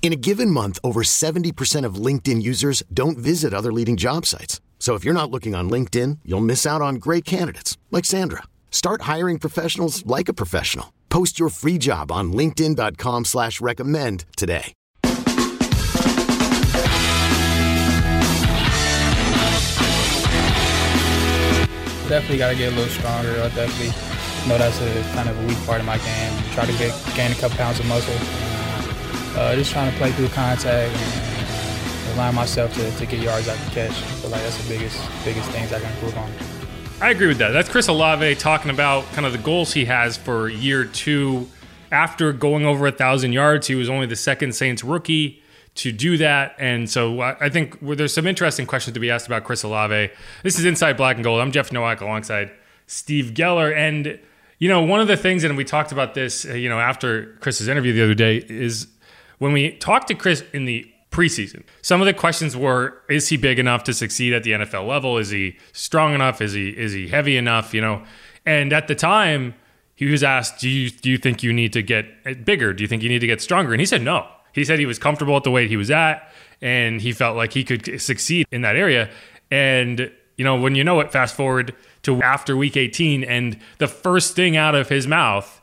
In 0.00 0.12
a 0.12 0.16
given 0.16 0.50
month, 0.50 0.78
over 0.82 1.02
70% 1.02 1.84
of 1.84 1.96
LinkedIn 1.96 2.40
users 2.40 2.82
don't 2.94 3.18
visit 3.18 3.52
other 3.52 3.70
leading 3.72 3.98
job 3.98 4.24
sites. 4.24 4.62
So 4.78 4.94
if 4.94 5.04
you're 5.04 5.12
not 5.12 5.30
looking 5.30 5.54
on 5.54 5.68
LinkedIn, 5.68 6.20
you'll 6.24 6.40
miss 6.40 6.64
out 6.64 6.80
on 6.80 6.94
great 6.94 7.26
candidates 7.26 7.76
like 7.90 8.06
Sandra. 8.06 8.44
Start 8.70 9.02
hiring 9.02 9.38
professionals 9.38 10.06
like 10.06 10.30
a 10.30 10.32
professional. 10.32 10.94
Post 11.10 11.38
your 11.38 11.50
free 11.50 11.76
job 11.76 12.10
on 12.10 12.32
LinkedIn.com 12.32 13.26
slash 13.26 13.60
recommend 13.60 14.24
today. 14.38 14.72
Definitely 22.08 22.38
got 22.38 22.50
to 22.50 22.56
get 22.56 22.72
a 22.72 22.76
little 22.76 22.86
stronger. 22.86 23.32
I 23.32 23.50
definitely 23.50 23.88
know 24.48 24.56
that's 24.56 24.80
a 24.80 25.02
kind 25.14 25.28
of 25.28 25.38
a 25.38 25.46
weak 25.46 25.58
part 25.66 25.80
of 25.80 25.84
my 25.84 25.98
game. 25.98 26.32
Try 26.52 26.64
to 26.64 26.72
get 26.78 26.94
gain 27.14 27.32
a 27.32 27.34
couple 27.34 27.58
pounds 27.58 27.80
of 27.80 27.86
muscle. 27.86 28.47
Uh, 29.38 29.54
just 29.54 29.70
trying 29.70 29.88
to 29.88 29.96
play 29.98 30.10
through 30.10 30.28
contact 30.30 30.92
and 30.92 32.14
allow 32.16 32.32
myself 32.32 32.74
to, 32.74 32.90
to 32.96 33.06
get 33.06 33.20
yards 33.20 33.46
after 33.46 33.70
catch. 33.70 33.92
I 34.24 34.28
like 34.30 34.42
that's 34.42 34.60
the 34.64 34.68
biggest 34.68 35.00
biggest 35.24 35.48
things 35.50 35.72
I 35.72 35.78
can 35.78 35.88
improve 35.92 36.18
on. 36.18 36.28
I 37.00 37.10
agree 37.10 37.28
with 37.28 37.38
that. 37.38 37.50
That's 37.52 37.68
Chris 37.68 37.86
Olave 37.86 38.34
talking 38.34 38.72
about 38.72 39.04
kind 39.12 39.24
of 39.24 39.30
the 39.30 39.38
goals 39.38 39.72
he 39.72 39.84
has 39.84 40.16
for 40.16 40.48
year 40.48 40.84
two. 40.84 41.48
After 41.92 42.32
going 42.32 42.66
over 42.66 42.88
a 42.88 42.90
thousand 42.90 43.32
yards, 43.32 43.68
he 43.68 43.76
was 43.76 43.88
only 43.88 44.06
the 44.06 44.16
second 44.16 44.56
Saints 44.56 44.82
rookie 44.82 45.40
to 45.76 45.92
do 45.92 46.16
that, 46.16 46.56
and 46.58 46.90
so 46.90 47.20
I 47.20 47.48
think 47.48 47.78
there's 47.80 48.12
some 48.12 48.26
interesting 48.26 48.66
questions 48.66 48.94
to 48.94 49.00
be 49.00 49.08
asked 49.08 49.28
about 49.28 49.44
Chris 49.44 49.62
Olave. 49.62 50.10
This 50.42 50.58
is 50.58 50.64
Inside 50.64 50.96
Black 50.96 51.14
and 51.14 51.22
Gold. 51.22 51.40
I'm 51.40 51.52
Jeff 51.52 51.70
Nowak 51.70 52.00
alongside 52.00 52.50
Steve 52.88 53.34
Geller, 53.34 53.72
and 53.72 54.18
you 54.58 54.68
know 54.68 54.82
one 54.82 54.98
of 54.98 55.06
the 55.06 55.16
things, 55.16 55.44
and 55.44 55.56
we 55.56 55.62
talked 55.64 55.92
about 55.92 56.14
this, 56.14 56.44
uh, 56.44 56.54
you 56.54 56.68
know, 56.68 56.80
after 56.80 57.36
Chris's 57.40 57.68
interview 57.68 57.92
the 57.92 58.02
other 58.02 58.14
day, 58.14 58.38
is 58.38 58.88
when 59.38 59.52
we 59.52 59.72
talked 59.72 60.08
to 60.08 60.14
Chris 60.14 60.44
in 60.52 60.64
the 60.64 60.90
preseason. 61.10 61.62
Some 61.82 62.00
of 62.00 62.06
the 62.06 62.14
questions 62.14 62.56
were: 62.56 63.02
Is 63.08 63.28
he 63.28 63.36
big 63.36 63.58
enough 63.58 63.84
to 63.84 63.94
succeed 63.94 64.32
at 64.32 64.42
the 64.42 64.52
NFL 64.52 64.86
level? 64.86 65.18
Is 65.18 65.30
he 65.30 65.58
strong 65.72 66.14
enough? 66.14 66.40
Is 66.40 66.52
he 66.52 66.70
is 66.70 66.92
he 66.92 67.08
heavy 67.08 67.36
enough? 67.36 67.74
You 67.74 67.80
know, 67.80 68.04
and 68.44 68.72
at 68.72 68.88
the 68.88 68.94
time 68.94 69.54
he 69.94 70.06
was 70.06 70.22
asked, 70.22 70.60
"Do 70.60 70.68
you 70.68 70.90
do 70.90 71.10
you 71.10 71.18
think 71.18 71.42
you 71.42 71.52
need 71.52 71.72
to 71.72 71.82
get 71.82 72.44
bigger? 72.44 72.72
Do 72.72 72.82
you 72.82 72.88
think 72.88 73.02
you 73.02 73.08
need 73.08 73.20
to 73.20 73.26
get 73.26 73.40
stronger?" 73.40 73.72
And 73.72 73.80
he 73.80 73.86
said, 73.86 74.02
"No." 74.02 74.26
He 74.52 74.64
said 74.64 74.78
he 74.78 74.86
was 74.86 74.98
comfortable 74.98 75.36
at 75.36 75.44
the 75.44 75.50
weight 75.50 75.70
he 75.70 75.76
was 75.76 75.90
at, 75.90 76.32
and 76.60 77.00
he 77.00 77.12
felt 77.12 77.36
like 77.36 77.52
he 77.52 77.62
could 77.62 78.00
succeed 78.00 78.46
in 78.50 78.62
that 78.62 78.76
area. 78.76 79.08
And 79.50 80.10
you 80.36 80.44
know, 80.44 80.56
when 80.56 80.74
you 80.74 80.84
know 80.84 81.00
it, 81.00 81.12
fast 81.12 81.34
forward 81.34 81.74
to 82.02 82.22
after 82.22 82.56
week 82.56 82.76
18, 82.76 83.24
and 83.24 83.58
the 83.78 83.88
first 83.88 84.34
thing 84.34 84.56
out 84.56 84.74
of 84.74 84.88
his 84.88 85.06
mouth 85.06 85.57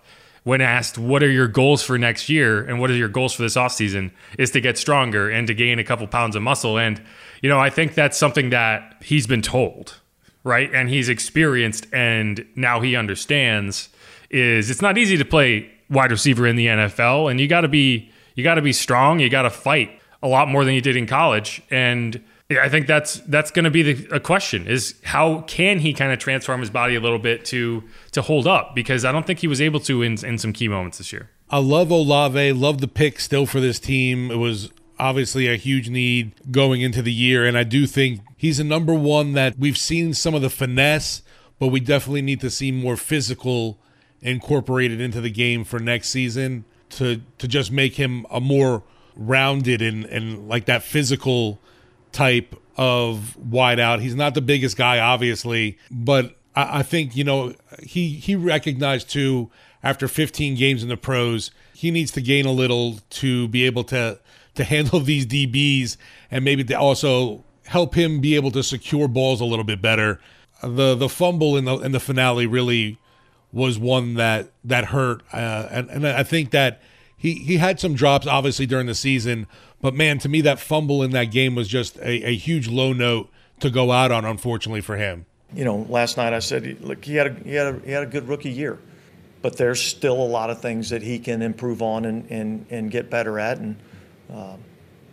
when 0.46 0.62
asked 0.62 0.98
what 0.98 1.22
are 1.22 1.30
your 1.30 1.50
goals 1.50 1.84
for 1.84 1.98
next 1.98 2.30
year 2.30 2.64
and 2.64 2.80
what 2.80 2.90
are 2.90 2.96
your 2.96 3.10
goals 3.10 3.34
for 3.34 3.42
this 3.42 3.58
offseason? 3.58 4.12
is 4.40 4.52
to 4.52 4.62
get 4.62 4.78
stronger 4.78 5.30
and 5.30 5.48
to 5.48 5.54
gain 5.54 5.78
a 5.78 5.84
couple 5.84 6.08
pounds 6.08 6.38
of 6.38 6.42
muscle. 6.42 6.78
And 6.78 7.02
you 7.42 7.50
know 7.50 7.60
i 7.60 7.70
think 7.70 7.94
that's 7.94 8.18
something 8.18 8.52
that 8.52 8.96
he's 9.04 9.28
been 9.28 9.42
told 9.42 10.00
right? 10.44 10.72
And 10.76 10.90
he's 10.90 11.10
experienced 11.10 11.88
and 11.92 12.46
now 12.56 12.80
he 12.80 12.96
understands 12.96 13.90
is 14.30 14.70
it's 14.70 14.82
not 14.82 14.96
easy 14.96 15.18
to 15.18 15.26
play 15.26 15.72
wide 15.90 16.12
receiver 16.12 16.46
in 16.46 16.56
the 16.56 16.68
nfl 16.68 17.30
and 17.30 17.42
you 17.42 17.48
got 17.48 17.62
to 17.62 17.68
be 17.68 18.12
you 18.36 18.44
got 18.44 18.56
to 18.56 18.62
be 18.62 18.74
strong. 18.74 19.20
You 19.20 19.30
got 19.30 19.44
to 19.44 19.50
fight 19.50 20.00
a 20.22 20.28
lot 20.28 20.48
more 20.48 20.64
than 20.64 20.74
you 20.74 20.82
did 20.82 20.96
in 20.96 21.08
college. 21.08 21.62
And 21.72 22.24
I 22.52 22.70
think 22.70 22.86
that's 22.86 23.16
that's 23.22 23.50
going 23.50 23.64
to 23.66 23.72
be 23.72 23.82
the 23.82 24.16
a 24.16 24.20
question 24.20 24.68
is 24.68 24.96
how 25.04 25.42
can 25.42 25.80
he 25.80 25.94
kind 25.94 26.12
of 26.12 26.20
transform 26.20 26.60
his 26.60 26.70
body 26.70 26.94
a 26.96 27.00
little 27.00 27.18
bit 27.18 27.44
to 27.46 27.84
to 28.12 28.22
hold 28.22 28.46
up 28.46 28.76
because 28.76 29.04
I 29.04 29.12
don't 29.12 29.26
think 29.26 29.40
he 29.40 29.48
was 29.48 29.60
able 29.60 29.80
to 29.82 30.04
in 30.04 30.24
in 30.24 30.38
some 30.38 30.54
key 30.54 30.68
moments 30.68 31.00
this 31.00 31.12
year. 31.12 31.32
I 31.50 31.58
love 31.58 31.90
Olave, 31.90 32.54
love 32.54 32.82
the 32.82 32.88
pick 32.88 33.20
still 33.20 33.46
for 33.48 33.60
this 33.60 33.80
team. 33.80 34.30
It 34.30 34.36
was 34.36 34.72
obviously 35.00 35.48
a 35.48 35.56
huge 35.56 35.90
need 35.90 36.34
going 36.52 36.82
into 36.82 37.02
the 37.02 37.12
year 37.12 37.48
and 37.48 37.58
I 37.58 37.64
do 37.64 37.88
think 37.88 38.22
he's 38.38 38.60
a 38.60 38.64
number 38.64 38.94
1 38.94 39.34
that 39.34 39.58
we've 39.58 39.78
seen 39.78 40.14
some 40.14 40.36
of 40.36 40.42
the 40.42 40.50
finesse, 40.50 41.24
but 41.60 41.68
we 41.68 41.80
definitely 41.80 42.22
need 42.22 42.42
to 42.42 42.52
see 42.52 42.72
more 42.72 42.96
physical 42.96 43.80
incorporated 44.22 45.02
into 45.02 45.20
the 45.20 45.32
game 45.32 45.64
for 45.64 45.80
next 45.80 46.10
season 46.10 46.66
to 46.92 47.22
to 47.40 47.48
just 47.48 47.72
make 47.72 47.96
him 47.96 48.28
a 48.30 48.40
more 48.40 48.84
rounded 49.16 49.82
and 49.82 50.06
and 50.06 50.48
like 50.48 50.66
that 50.66 50.84
physical 50.84 51.60
type 52.16 52.56
of 52.78 53.38
wideout. 53.46 54.00
He's 54.00 54.16
not 54.16 54.34
the 54.34 54.42
biggest 54.42 54.78
guy, 54.78 55.00
obviously, 55.00 55.78
but 55.92 56.36
I, 56.56 56.80
I 56.80 56.84
think 56.84 57.16
you 57.16 57.24
know 57.24 57.54
he 57.84 58.10
he 58.10 58.36
recognized 58.36 59.10
too 59.10 59.52
after 59.84 60.08
15 60.08 60.56
games 60.56 60.82
in 60.82 60.90
the 60.90 60.98
pros, 60.98 61.52
he 61.74 61.92
needs 61.92 62.10
to 62.12 62.22
gain 62.22 62.46
a 62.46 62.52
little 62.52 63.00
to 63.12 63.48
be 63.50 63.66
able 63.66 63.84
to 63.86 64.20
to 64.56 64.64
handle 64.64 65.00
these 65.02 65.26
DBs 65.26 65.98
and 66.32 66.44
maybe 66.44 66.64
to 66.64 66.74
also 66.74 67.44
help 67.66 67.96
him 67.96 68.22
be 68.22 68.36
able 68.36 68.52
to 68.52 68.64
secure 68.64 69.08
balls 69.08 69.42
a 69.42 69.46
little 69.46 69.66
bit 69.66 69.82
better. 69.82 70.20
The 70.64 70.96
the 70.96 71.10
fumble 71.10 71.58
in 71.58 71.66
the 71.66 71.78
in 71.80 71.92
the 71.92 72.00
finale 72.00 72.48
really 72.48 72.98
was 73.52 73.78
one 73.78 74.16
that 74.16 74.52
that 74.64 74.86
hurt, 74.86 75.22
uh, 75.32 75.68
and 75.70 75.90
and 75.90 76.08
I 76.08 76.24
think 76.24 76.52
that 76.52 76.82
he 77.26 77.34
he 77.34 77.58
had 77.58 77.80
some 77.80 77.96
drops 77.96 78.28
obviously 78.28 78.68
during 78.68 78.86
the 78.86 78.96
season, 78.96 79.48
but 79.82 79.96
man, 79.96 80.20
to 80.20 80.30
me, 80.30 80.42
that 80.42 80.60
fumble 80.60 81.02
in 81.02 81.12
that 81.12 81.26
game 81.26 81.56
was 81.56 81.68
just 81.68 81.98
a, 81.98 82.28
a 82.28 82.36
huge 82.36 82.68
low 82.68 82.94
note 82.94 83.30
to 83.62 83.72
go 83.72 83.92
out 83.92 84.12
on, 84.12 84.26
unfortunately 84.26 84.82
for 84.82 84.96
him. 84.96 85.26
You 85.54 85.66
know, 85.66 85.86
last 85.90 86.18
night 86.18 86.34
I 86.34 86.40
said, 86.40 86.82
look, 86.82 87.04
he 87.04 87.16
had 87.16 87.28
a, 87.28 87.34
he 87.44 87.54
had 87.54 87.68
a, 87.68 87.80
he 87.80 87.92
had 87.92 88.04
a 88.04 88.08
good 88.08 88.28
rookie 88.28 88.52
year, 88.52 88.78
but 89.42 89.58
there's 89.58 89.82
still 89.82 90.22
a 90.22 90.28
lot 90.28 90.50
of 90.50 90.62
things 90.62 90.90
that 90.90 91.02
he 91.02 91.18
can 91.18 91.42
improve 91.42 91.82
on 91.82 92.06
and, 92.06 92.30
and, 92.30 92.66
and 92.70 92.92
get 92.92 93.10
better 93.10 93.40
at. 93.40 93.58
And, 93.58 93.78
um, 94.32 94.60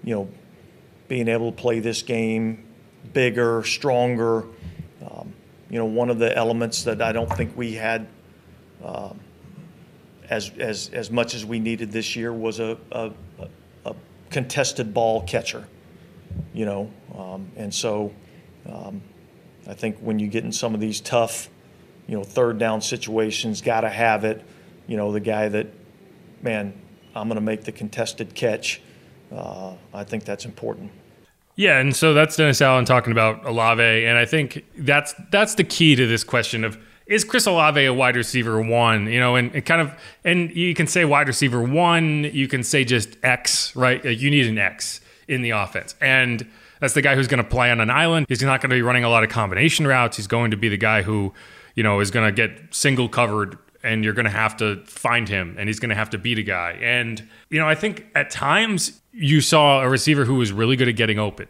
you 0.05 0.15
know, 0.15 0.29
being 1.09 1.29
able 1.29 1.53
to 1.53 1.57
play 1.57 1.81
this 1.81 2.03
game 2.03 2.65
bigger, 3.13 3.63
stronger. 3.63 4.45
Um, 5.09 5.33
you 5.71 5.79
know, 5.79 5.87
one 5.87 6.11
of 6.11 6.19
the 6.19 6.37
elements 6.37 6.85
that 6.85 7.01
I 7.01 7.13
don't 7.13 7.31
think 7.33 7.57
we 7.57 7.75
had 7.75 8.07
um, 8.85 9.19
as, 10.33 10.51
as, 10.59 10.89
as 10.95 11.11
much 11.11 11.35
as 11.35 11.45
we 11.45 11.59
needed 11.59 11.93
this 11.93 12.17
year 12.17 12.33
was 12.33 12.59
a, 12.59 12.79
a, 12.91 13.13
contested 14.31 14.95
ball 14.95 15.23
catcher, 15.27 15.69
you 16.55 16.65
know. 16.65 16.91
Um, 17.17 17.51
and 17.57 17.73
so 17.73 18.13
um, 18.67 19.03
I 19.69 19.75
think 19.75 19.99
when 19.99 20.19
you 20.19 20.27
get 20.27 20.43
in 20.43 20.51
some 20.51 20.75
of 20.75 20.81
these 20.81 21.01
tough, 21.01 21.51
you 22.09 22.17
know, 22.17 22.25
third 22.25 22.59
down 22.59 22.81
situations, 22.81 23.61
got 23.61 23.83
to 23.83 23.91
have 23.91 24.25
it. 24.25 24.43
You 24.89 24.97
know, 24.97 25.13
the 25.13 25.21
guy 25.21 25.49
that, 25.49 25.69
man, 26.41 26.73
I'm 27.15 27.29
going 27.29 27.37
to 27.37 27.43
make 27.43 27.65
the 27.65 27.73
contested 27.73 28.35
catch. 28.35 28.81
Uh, 29.31 29.75
I 29.93 30.05
think 30.05 30.25
that's 30.25 30.47
important. 30.47 30.91
Yeah, 31.57 31.79
and 31.79 31.95
so 31.95 32.15
that's 32.15 32.37
Dennis 32.37 32.63
Allen 32.63 32.87
talking 32.87 33.13
about 33.13 33.45
Olave, 33.45 33.83
and 33.83 34.17
I 34.17 34.25
think 34.25 34.65
that's 34.79 35.15
that's 35.31 35.55
the 35.55 35.65
key 35.65 35.95
to 35.95 36.07
this 36.07 36.25
question 36.25 36.65
of 36.65 36.79
is 37.07 37.25
Chris 37.25 37.47
Olave 37.47 37.85
a 37.85 37.93
wide 37.93 38.17
receiver 38.17 38.61
one? 38.61 39.07
You 39.07 39.21
know, 39.21 39.37
and, 39.37 39.55
and, 39.55 39.65
kind 39.65 39.81
of, 39.81 39.93
and 40.25 40.55
you 40.55 40.75
can 40.75 40.87
say 40.87 41.05
wide 41.05 41.29
receiver 41.29 41.63
one, 41.63 42.25
you 42.25 42.49
can 42.49 42.63
say 42.63 42.85
just 42.85 43.17
X, 43.23 43.75
right? 43.75 44.05
You 44.05 44.31
need 44.31 44.47
an 44.47 44.59
X 44.59 45.01
in 45.29 45.43
the 45.43 45.51
offense. 45.51 45.95
And 46.01 46.47
that's 46.81 46.95
the 46.95 47.03
guy 47.03 47.15
who's 47.15 47.29
going 47.29 47.43
to 47.43 47.49
play 47.49 47.71
on 47.71 47.81
an 47.81 47.91
island. 47.91 48.27
He's 48.29 48.43
not 48.43 48.61
going 48.61 48.71
to 48.71 48.77
be 48.77 48.83
running 48.83 49.05
a 49.05 49.09
lot 49.09 49.23
of 49.23 49.31
combination 49.31 49.87
routes. 49.87 50.17
He's 50.17 50.27
going 50.27 50.51
to 50.51 50.57
be 50.57 50.69
the 50.69 50.77
guy 50.77 51.03
who, 51.03 51.33
you 51.75 51.83
know, 51.83 52.01
is 52.01 52.11
going 52.11 52.27
to 52.27 52.33
get 52.33 52.75
single 52.75 53.09
covered 53.09 53.59
and 53.85 54.05
you're 54.05 54.13
going 54.13 54.25
to 54.25 54.31
have 54.31 54.57
to 54.59 54.85
find 54.85 55.29
him 55.29 55.57
and 55.59 55.69
he's 55.69 55.81
going 55.81 55.91
to 55.91 55.95
have 55.95 56.11
to 56.11 56.19
beat 56.19 56.39
a 56.39 56.43
guy. 56.43 56.73
And, 56.81 57.27
you 57.51 57.59
know, 57.59 57.69
I 57.69 57.75
think 57.75 58.07
at 58.15 58.31
times 58.31 59.01
you 59.13 59.41
saw 59.41 59.83
a 59.83 59.89
receiver 59.89 60.25
who 60.25 60.37
was 60.37 60.53
really 60.53 60.77
good 60.77 60.89
at 60.89 60.97
getting 60.97 61.19
open. 61.19 61.49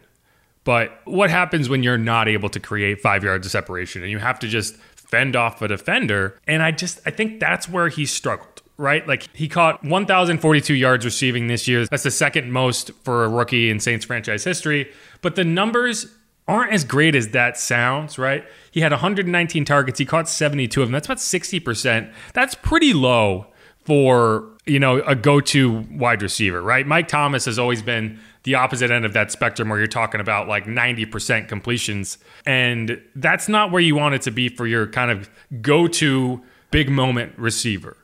But 0.63 1.01
what 1.05 1.29
happens 1.29 1.67
when 1.67 1.83
you're 1.83 1.97
not 1.97 2.27
able 2.27 2.49
to 2.49 2.59
create 2.59 3.01
five 3.01 3.23
yards 3.23 3.45
of 3.45 3.51
separation 3.51 4.01
and 4.01 4.09
you 4.11 4.19
have 4.19 4.39
to 4.39 4.47
just 4.47 4.77
fend 5.13 5.35
off 5.35 5.61
a 5.61 5.67
defender. 5.67 6.39
And 6.47 6.63
I 6.63 6.71
just 6.71 6.99
I 7.05 7.11
think 7.11 7.39
that's 7.39 7.69
where 7.69 7.87
he 7.87 8.07
struggled, 8.07 8.63
right? 8.77 9.07
Like 9.07 9.27
he 9.35 9.47
caught 9.47 9.83
1,042 9.83 10.73
yards 10.73 11.05
receiving 11.05 11.45
this 11.45 11.67
year. 11.67 11.85
That's 11.85 12.01
the 12.01 12.09
second 12.09 12.51
most 12.51 12.89
for 13.03 13.23
a 13.23 13.29
rookie 13.29 13.69
in 13.69 13.79
Saints 13.79 14.05
franchise 14.05 14.43
history. 14.43 14.91
But 15.21 15.35
the 15.35 15.43
numbers 15.43 16.07
aren't 16.47 16.73
as 16.73 16.83
great 16.83 17.13
as 17.13 17.27
that 17.29 17.59
sounds, 17.59 18.17
right? 18.17 18.43
He 18.71 18.81
had 18.81 18.91
119 18.91 19.65
targets. 19.65 19.99
He 19.99 20.05
caught 20.05 20.27
72 20.27 20.81
of 20.81 20.87
them. 20.87 20.93
That's 20.93 21.05
about 21.05 21.19
60%. 21.19 22.11
That's 22.33 22.55
pretty 22.55 22.91
low 22.91 23.45
for, 23.85 24.52
you 24.65 24.79
know, 24.79 25.01
a 25.01 25.15
go-to 25.15 25.85
wide 25.91 26.21
receiver, 26.21 26.61
right? 26.61 26.87
Mike 26.87 27.07
Thomas 27.07 27.45
has 27.45 27.59
always 27.59 27.81
been 27.81 28.19
the 28.43 28.55
opposite 28.55 28.91
end 28.91 29.05
of 29.05 29.13
that 29.13 29.31
spectrum 29.31 29.69
where 29.69 29.77
you're 29.77 29.87
talking 29.87 30.21
about 30.21 30.47
like 30.47 30.65
90% 30.65 31.47
completions. 31.47 32.17
And 32.45 33.01
that's 33.15 33.49
not 33.49 33.71
where 33.71 33.81
you 33.81 33.95
want 33.95 34.15
it 34.15 34.21
to 34.23 34.31
be 34.31 34.49
for 34.49 34.65
your 34.65 34.87
kind 34.87 35.11
of 35.11 35.29
go-to 35.61 36.41
big 36.71 36.89
moment 36.89 37.33
receiver. 37.37 37.97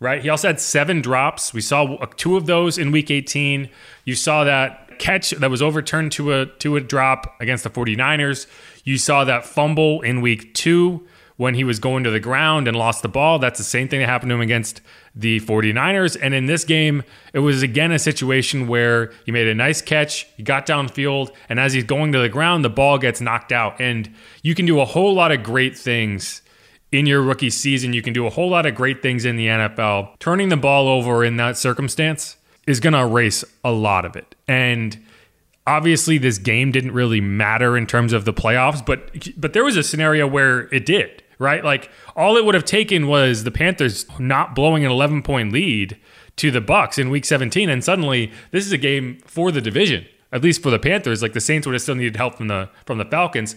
Right? 0.00 0.20
He 0.20 0.28
also 0.28 0.48
had 0.48 0.60
seven 0.60 1.00
drops. 1.00 1.54
We 1.54 1.60
saw 1.60 1.96
two 2.16 2.36
of 2.36 2.46
those 2.46 2.76
in 2.76 2.90
week 2.90 3.10
18. 3.10 3.70
You 4.04 4.14
saw 4.14 4.44
that 4.44 4.98
catch 4.98 5.30
that 5.30 5.50
was 5.50 5.62
overturned 5.62 6.12
to 6.12 6.32
a 6.32 6.46
to 6.46 6.76
a 6.76 6.80
drop 6.80 7.36
against 7.40 7.64
the 7.64 7.70
49ers. 7.70 8.46
You 8.84 8.98
saw 8.98 9.24
that 9.24 9.46
fumble 9.46 10.02
in 10.02 10.20
week 10.20 10.52
2 10.54 11.06
when 11.36 11.54
he 11.54 11.64
was 11.64 11.78
going 11.78 12.04
to 12.04 12.10
the 12.10 12.20
ground 12.20 12.68
and 12.68 12.76
lost 12.76 13.02
the 13.02 13.08
ball. 13.08 13.38
That's 13.38 13.58
the 13.58 13.64
same 13.64 13.88
thing 13.88 14.00
that 14.00 14.06
happened 14.06 14.30
to 14.30 14.36
him 14.36 14.40
against 14.40 14.80
the 15.14 15.40
49ers. 15.40 16.16
And 16.20 16.32
in 16.32 16.46
this 16.46 16.64
game, 16.64 17.02
it 17.32 17.40
was 17.40 17.62
again 17.62 17.92
a 17.92 17.98
situation 17.98 18.68
where 18.68 19.12
he 19.26 19.32
made 19.32 19.48
a 19.48 19.54
nice 19.54 19.82
catch, 19.82 20.26
he 20.36 20.42
got 20.42 20.66
downfield, 20.66 21.34
and 21.48 21.58
as 21.58 21.72
he's 21.72 21.84
going 21.84 22.12
to 22.12 22.18
the 22.18 22.28
ground, 22.28 22.64
the 22.64 22.70
ball 22.70 22.98
gets 22.98 23.20
knocked 23.20 23.52
out. 23.52 23.80
And 23.80 24.12
you 24.42 24.54
can 24.54 24.66
do 24.66 24.80
a 24.80 24.84
whole 24.84 25.14
lot 25.14 25.32
of 25.32 25.42
great 25.42 25.76
things 25.76 26.42
in 26.92 27.06
your 27.06 27.22
rookie 27.22 27.50
season. 27.50 27.92
You 27.92 28.02
can 28.02 28.12
do 28.12 28.26
a 28.26 28.30
whole 28.30 28.50
lot 28.50 28.66
of 28.66 28.74
great 28.74 29.02
things 29.02 29.24
in 29.24 29.36
the 29.36 29.48
NFL. 29.48 30.18
Turning 30.20 30.48
the 30.48 30.56
ball 30.56 30.88
over 30.88 31.24
in 31.24 31.36
that 31.38 31.56
circumstance 31.56 32.36
is 32.66 32.78
going 32.78 32.92
to 32.92 33.00
erase 33.00 33.44
a 33.64 33.72
lot 33.72 34.04
of 34.04 34.14
it. 34.14 34.36
And 34.46 35.04
obviously 35.66 36.18
this 36.18 36.38
game 36.38 36.70
didn't 36.70 36.92
really 36.92 37.20
matter 37.20 37.76
in 37.76 37.86
terms 37.86 38.12
of 38.12 38.24
the 38.24 38.32
playoffs, 38.32 38.84
but 38.84 39.10
but 39.36 39.52
there 39.52 39.64
was 39.64 39.76
a 39.76 39.82
scenario 39.82 40.26
where 40.26 40.72
it 40.72 40.86
did 40.86 41.22
right? 41.44 41.62
Like 41.62 41.90
all 42.16 42.36
it 42.36 42.44
would 42.44 42.54
have 42.54 42.64
taken 42.64 43.06
was 43.06 43.44
the 43.44 43.50
Panthers 43.50 44.06
not 44.18 44.54
blowing 44.54 44.84
an 44.84 44.90
11 44.90 45.22
point 45.22 45.52
lead 45.52 45.98
to 46.36 46.50
the 46.50 46.60
Bucs 46.60 46.98
in 46.98 47.10
week 47.10 47.24
17 47.24 47.68
and 47.68 47.84
suddenly 47.84 48.32
this 48.50 48.66
is 48.66 48.72
a 48.72 48.78
game 48.78 49.18
for 49.26 49.52
the 49.52 49.60
division. 49.60 50.06
At 50.32 50.42
least 50.42 50.64
for 50.64 50.70
the 50.70 50.80
Panthers, 50.80 51.22
like 51.22 51.32
the 51.32 51.40
Saints 51.40 51.64
would 51.64 51.74
have 51.74 51.82
still 51.82 51.94
needed 51.94 52.16
help 52.16 52.34
from 52.34 52.48
the 52.48 52.68
from 52.86 52.98
the 52.98 53.04
Falcons. 53.04 53.54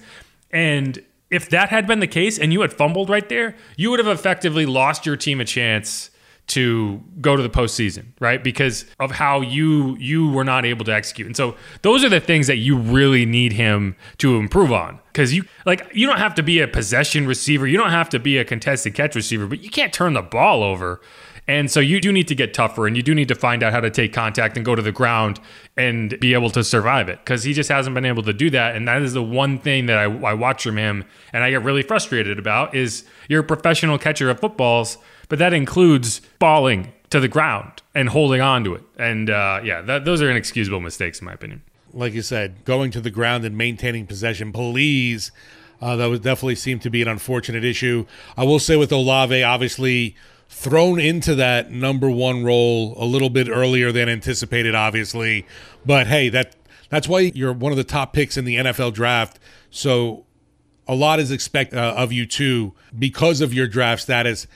And 0.52 1.04
if 1.32 1.50
that 1.50 1.70
had 1.70 1.88
been 1.88 2.00
the 2.00 2.08
case 2.08 2.38
and 2.38 2.54
you 2.54 2.62
had 2.62 2.72
fumbled 2.72 3.10
right 3.10 3.28
there, 3.28 3.56
you 3.76 3.90
would 3.90 4.00
have 4.00 4.08
effectively 4.08 4.66
lost 4.66 5.06
your 5.06 5.16
team 5.16 5.42
a 5.42 5.46
chance 5.46 6.12
to 6.48 7.04
go 7.20 7.36
to 7.36 7.44
the 7.44 7.50
postseason, 7.50 8.06
right? 8.20 8.42
Because 8.42 8.86
of 9.00 9.12
how 9.12 9.42
you 9.42 9.98
you 9.98 10.30
were 10.30 10.46
not 10.46 10.66
able 10.66 10.86
to 10.86 10.94
execute. 10.94 11.28
And 11.28 11.36
so 11.36 11.56
those 11.82 12.04
are 12.04 12.10
the 12.10 12.22
things 12.22 12.48
that 12.48 12.58
you 12.58 12.78
really 12.78 13.26
need 13.26 13.54
him 13.54 13.96
to 14.20 14.38
improve 14.38 14.72
on. 14.72 15.00
Because 15.08 15.34
you 15.34 15.44
like 15.66 15.90
you 15.94 16.08
don't 16.08 16.20
have 16.20 16.36
to 16.36 16.44
be 16.44 16.60
a 16.60 16.68
possession 16.68 17.28
receiver, 17.28 17.68
you 17.68 17.78
don't 17.78 17.92
have 17.92 18.10
to 18.10 18.20
be 18.20 18.38
a 18.38 18.46
contested 18.46 18.96
catch 18.96 19.16
receiver, 19.16 19.46
but 19.46 19.60
you 19.60 19.70
can't 19.70 19.92
turn 19.92 20.14
the 20.14 20.22
ball 20.22 20.64
over. 20.64 21.02
And 21.50 21.72
so 21.72 21.80
you 21.80 22.02
do 22.02 22.12
need 22.12 22.28
to 22.28 22.36
get 22.36 22.54
tougher 22.54 22.88
and 22.88 22.98
you 22.98 23.04
do 23.04 23.16
need 23.16 23.30
to 23.30 23.36
find 23.36 23.64
out 23.64 23.72
how 23.72 23.80
to 23.80 23.90
take 23.90 24.12
contact 24.12 24.58
and 24.58 24.66
go 24.66 24.76
to 24.76 24.82
the 24.82 24.92
ground 24.92 25.40
and 25.78 26.20
be 26.20 26.34
able 26.34 26.50
to 26.50 26.64
survive 26.64 27.08
it 27.08 27.20
because 27.20 27.44
he 27.44 27.54
just 27.54 27.70
hasn't 27.70 27.94
been 27.94 28.04
able 28.04 28.24
to 28.24 28.34
do 28.34 28.50
that. 28.50 28.76
And 28.76 28.86
that 28.88 29.02
is 29.02 29.14
the 29.14 29.24
one 29.24 29.58
thing 29.58 29.86
that 29.86 29.98
I, 29.98 30.04
I 30.04 30.34
watch 30.34 30.64
from 30.64 30.78
him 30.78 31.06
and 31.32 31.46
I 31.46 31.52
get 31.52 31.64
really 31.64 31.84
frustrated 31.84 32.38
about 32.38 32.76
is 32.76 33.06
you're 33.30 33.42
a 33.42 33.46
professional 33.46 33.98
catcher 33.98 34.30
of 34.30 34.42
footballs 34.42 34.98
but 35.30 35.40
that 35.40 35.54
includes 35.54 36.22
falling 36.40 36.94
to 37.10 37.20
the 37.20 37.28
ground 37.28 37.82
and 37.96 38.10
holding 38.10 38.42
on 38.42 38.64
to 38.64 38.76
it. 38.76 38.84
And 38.98 39.30
uh, 39.30 39.62
yeah, 39.64 39.82
that, 39.82 40.06
those 40.06 40.22
are 40.22 40.30
inexcusable 40.30 40.80
mistakes, 40.80 41.20
in 41.20 41.26
my 41.26 41.34
opinion. 41.34 41.62
Like 41.94 42.14
you 42.14 42.22
said, 42.22 42.66
going 42.66 42.92
to 42.92 43.02
the 43.02 43.10
ground 43.10 43.46
and 43.46 43.58
maintaining 43.58 44.08
possession, 44.08 44.52
please. 44.52 45.32
Uh, 45.82 45.96
that 45.96 46.08
would 46.10 46.24
definitely 46.24 46.56
seem 46.56 46.80
to 46.80 46.90
be 46.90 47.02
an 47.02 47.08
unfortunate 47.08 47.64
issue. 47.64 48.06
I 48.36 48.44
will 48.44 48.60
say 48.60 48.76
with 48.76 48.92
Olave, 48.92 49.44
obviously 49.44 50.16
thrown 50.50 51.00
into 51.00 51.36
that 51.36 51.72
number 51.72 52.10
one 52.10 52.44
role 52.44 52.96
a 52.98 53.06
little 53.06 53.30
bit 53.30 53.50
earlier 53.50 53.92
than 53.92 54.10
anticipated, 54.10 54.76
obviously. 54.76 55.46
But 55.86 56.08
hey, 56.08 56.30
that 56.30 56.56
that's 56.90 57.08
why 57.08 57.32
you're 57.36 57.54
one 57.54 57.72
of 57.72 57.78
the 57.78 57.84
top 57.84 58.14
picks 58.14 58.38
in 58.38 58.46
the 58.46 58.56
NFL 58.56 58.94
draft. 58.94 59.40
So 59.70 60.26
a 60.88 60.96
lot 60.96 61.20
is 61.20 61.32
expected 61.32 61.78
uh, 61.78 61.94
of 61.96 62.12
you 62.12 62.26
too 62.26 62.74
because 62.98 63.42
of 63.42 63.54
your 63.54 63.68
draft 63.68 64.02
status 64.02 64.48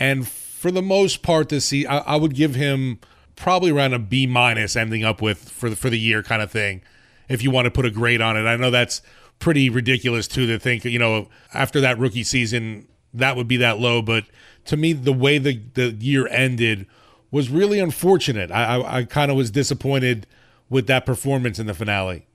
and 0.00 0.26
for 0.26 0.70
the 0.70 0.82
most 0.82 1.22
part 1.22 1.48
this 1.48 1.66
season, 1.66 1.90
I, 1.90 1.98
I 1.98 2.16
would 2.16 2.34
give 2.34 2.54
him 2.54 2.98
probably 3.36 3.70
around 3.70 3.94
a 3.94 3.98
B 3.98 4.26
minus 4.26 4.74
ending 4.74 5.04
up 5.04 5.22
with 5.22 5.48
for 5.48 5.70
the, 5.70 5.76
for 5.76 5.88
the 5.88 5.98
year 5.98 6.22
kind 6.22 6.42
of 6.42 6.50
thing. 6.50 6.82
If 7.28 7.42
you 7.42 7.50
want 7.50 7.66
to 7.66 7.70
put 7.70 7.84
a 7.84 7.90
grade 7.90 8.20
on 8.20 8.36
it, 8.36 8.42
I 8.42 8.56
know 8.56 8.70
that's 8.70 9.00
pretty 9.38 9.70
ridiculous 9.70 10.26
too 10.26 10.46
to 10.48 10.58
think 10.58 10.84
you 10.84 10.98
know 10.98 11.28
after 11.54 11.80
that 11.80 11.96
rookie 11.98 12.24
season 12.24 12.88
that 13.14 13.36
would 13.36 13.48
be 13.48 13.56
that 13.58 13.78
low. 13.78 14.02
But 14.02 14.24
to 14.66 14.76
me, 14.76 14.92
the 14.92 15.12
way 15.12 15.38
the 15.38 15.60
the 15.74 15.90
year 15.90 16.26
ended 16.28 16.86
was 17.30 17.50
really 17.50 17.78
unfortunate. 17.78 18.50
I 18.50 18.64
I, 18.64 18.98
I 18.98 19.04
kind 19.04 19.30
of 19.30 19.36
was 19.36 19.50
disappointed 19.50 20.26
with 20.68 20.86
that 20.88 21.06
performance 21.06 21.58
in 21.58 21.66
the 21.66 21.74
finale. 21.74 22.26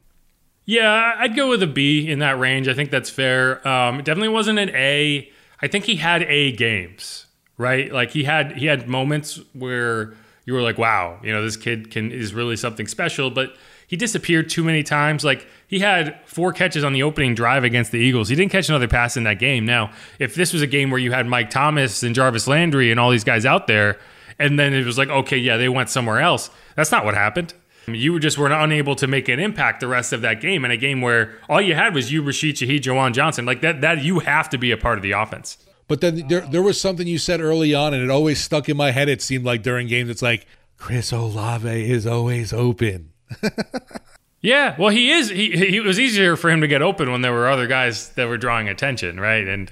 Yeah, 0.65 1.15
I'd 1.17 1.35
go 1.35 1.49
with 1.49 1.61
a 1.61 1.67
B 1.67 2.09
in 2.09 2.19
that 2.19 2.39
range. 2.39 2.69
I 2.69 2.73
think 2.73 2.89
that's 2.89 3.09
fair. 3.09 3.67
Um, 3.67 3.99
it 3.99 4.05
definitely 4.05 4.29
wasn't 4.29 4.59
an 4.59 4.69
A. 4.69 5.29
I 5.61 5.67
think 5.67 5.83
he 5.83 5.97
had 5.97 6.23
A 6.23 6.53
games 6.53 7.25
right? 7.63 7.91
Like 7.91 8.11
he 8.11 8.25
had 8.25 8.57
he 8.57 8.65
had 8.65 8.87
moments 8.87 9.39
where 9.53 10.13
you 10.45 10.53
were 10.53 10.61
like, 10.61 10.77
wow, 10.77 11.17
you 11.23 11.31
know, 11.31 11.41
this 11.41 11.55
kid 11.55 11.89
can 11.89 12.11
is 12.11 12.33
really 12.33 12.57
something 12.57 12.87
special, 12.87 13.31
but 13.31 13.55
he 13.87 13.95
disappeared 13.95 14.49
too 14.49 14.63
many 14.63 14.83
times. 14.83 15.23
Like 15.23 15.47
he 15.67 15.79
had 15.79 16.19
four 16.25 16.51
catches 16.51 16.83
on 16.83 16.91
the 16.91 17.03
opening 17.03 17.35
drive 17.35 17.63
against 17.63 17.91
the 17.91 17.99
Eagles. 17.99 18.27
He 18.27 18.35
didn't 18.35 18.51
catch 18.51 18.67
another 18.67 18.87
pass 18.87 19.15
in 19.15 19.23
that 19.23 19.39
game. 19.39 19.65
Now, 19.65 19.91
if 20.19 20.35
this 20.35 20.51
was 20.51 20.61
a 20.61 20.67
game 20.67 20.91
where 20.91 20.99
you 20.99 21.13
had 21.13 21.25
Mike 21.25 21.49
Thomas 21.49 22.03
and 22.03 22.13
Jarvis 22.13 22.47
Landry 22.47 22.91
and 22.91 22.99
all 22.99 23.11
these 23.11 23.23
guys 23.23 23.45
out 23.45 23.67
there, 23.67 23.97
and 24.37 24.59
then 24.59 24.73
it 24.73 24.85
was 24.85 24.97
like, 24.97 25.09
okay, 25.09 25.37
yeah, 25.37 25.55
they 25.55 25.69
went 25.69 25.89
somewhere 25.89 26.19
else. 26.19 26.49
That's 26.75 26.91
not 26.91 27.05
what 27.05 27.13
happened. 27.13 27.53
You 27.87 28.19
just 28.19 28.37
were 28.37 28.51
unable 28.51 28.95
to 28.95 29.07
make 29.07 29.29
an 29.29 29.39
impact 29.39 29.79
the 29.79 29.87
rest 29.87 30.13
of 30.13 30.21
that 30.21 30.41
game 30.41 30.65
in 30.65 30.71
a 30.71 30.77
game 30.77 31.01
where 31.01 31.37
all 31.49 31.61
you 31.61 31.75
had 31.75 31.93
was 31.93 32.11
you, 32.11 32.21
Rashid 32.23 32.55
Shaheed, 32.55 32.81
Juwan 32.81 33.13
Johnson. 33.13 33.45
Like 33.45 33.61
that, 33.61 33.81
that 33.81 34.03
you 34.03 34.19
have 34.19 34.49
to 34.49 34.57
be 34.57 34.71
a 34.71 34.77
part 34.77 34.97
of 34.97 35.03
the 35.03 35.11
offense. 35.11 35.57
But 35.87 36.01
then 36.01 36.27
there 36.27 36.43
oh. 36.43 36.49
there 36.49 36.61
was 36.61 36.79
something 36.79 37.07
you 37.07 37.17
said 37.17 37.41
early 37.41 37.73
on, 37.73 37.93
and 37.93 38.03
it 38.03 38.09
always 38.09 38.41
stuck 38.41 38.69
in 38.69 38.77
my 38.77 38.91
head. 38.91 39.09
It 39.09 39.21
seemed 39.21 39.45
like 39.45 39.63
during 39.63 39.87
games, 39.87 40.09
it's 40.09 40.21
like 40.21 40.45
Chris 40.77 41.11
Olave 41.11 41.89
is 41.89 42.05
always 42.05 42.53
open. 42.53 43.11
yeah, 44.41 44.75
well, 44.77 44.89
he 44.89 45.11
is. 45.11 45.29
He, 45.29 45.51
he 45.51 45.77
it 45.77 45.83
was 45.83 45.99
easier 45.99 46.35
for 46.35 46.49
him 46.49 46.61
to 46.61 46.67
get 46.67 46.81
open 46.81 47.11
when 47.11 47.21
there 47.21 47.33
were 47.33 47.49
other 47.49 47.67
guys 47.67 48.09
that 48.09 48.27
were 48.27 48.37
drawing 48.37 48.69
attention, 48.69 49.19
right? 49.19 49.47
And 49.47 49.71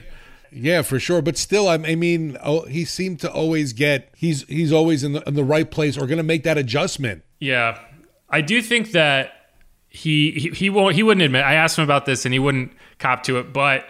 yeah, 0.52 0.82
for 0.82 1.00
sure. 1.00 1.22
But 1.22 1.38
still, 1.38 1.68
I, 1.68 1.76
I 1.76 1.96
mean, 1.96 2.38
oh, 2.44 2.66
he 2.66 2.86
seemed 2.86 3.20
to 3.22 3.32
always 3.32 3.74
get. 3.74 4.12
He's 4.16 4.44
he's 4.44 4.74
always 4.74 5.04
in 5.04 5.14
the 5.14 5.22
in 5.28 5.36
the 5.36 5.44
right 5.44 5.70
place 5.70 5.98
or 5.98 6.06
going 6.08 6.18
to 6.18 6.24
make 6.24 6.44
that 6.44 6.58
adjustment. 6.58 7.24
Yeah, 7.40 7.80
I 8.30 8.42
do 8.42 8.62
think 8.62 8.92
that 8.92 9.34
he, 9.90 10.32
he 10.32 10.50
he 10.50 10.70
won't 10.70 10.96
he 10.96 11.04
wouldn't 11.04 11.24
admit. 11.24 11.44
I 11.44 11.56
asked 11.56 11.78
him 11.78 11.84
about 11.84 12.06
this 12.06 12.26
and 12.26 12.34
he 12.34 12.40
wouldn't 12.40 12.72
cop 13.00 13.24
to 13.24 13.40
it, 13.40 13.52
but 13.52 13.86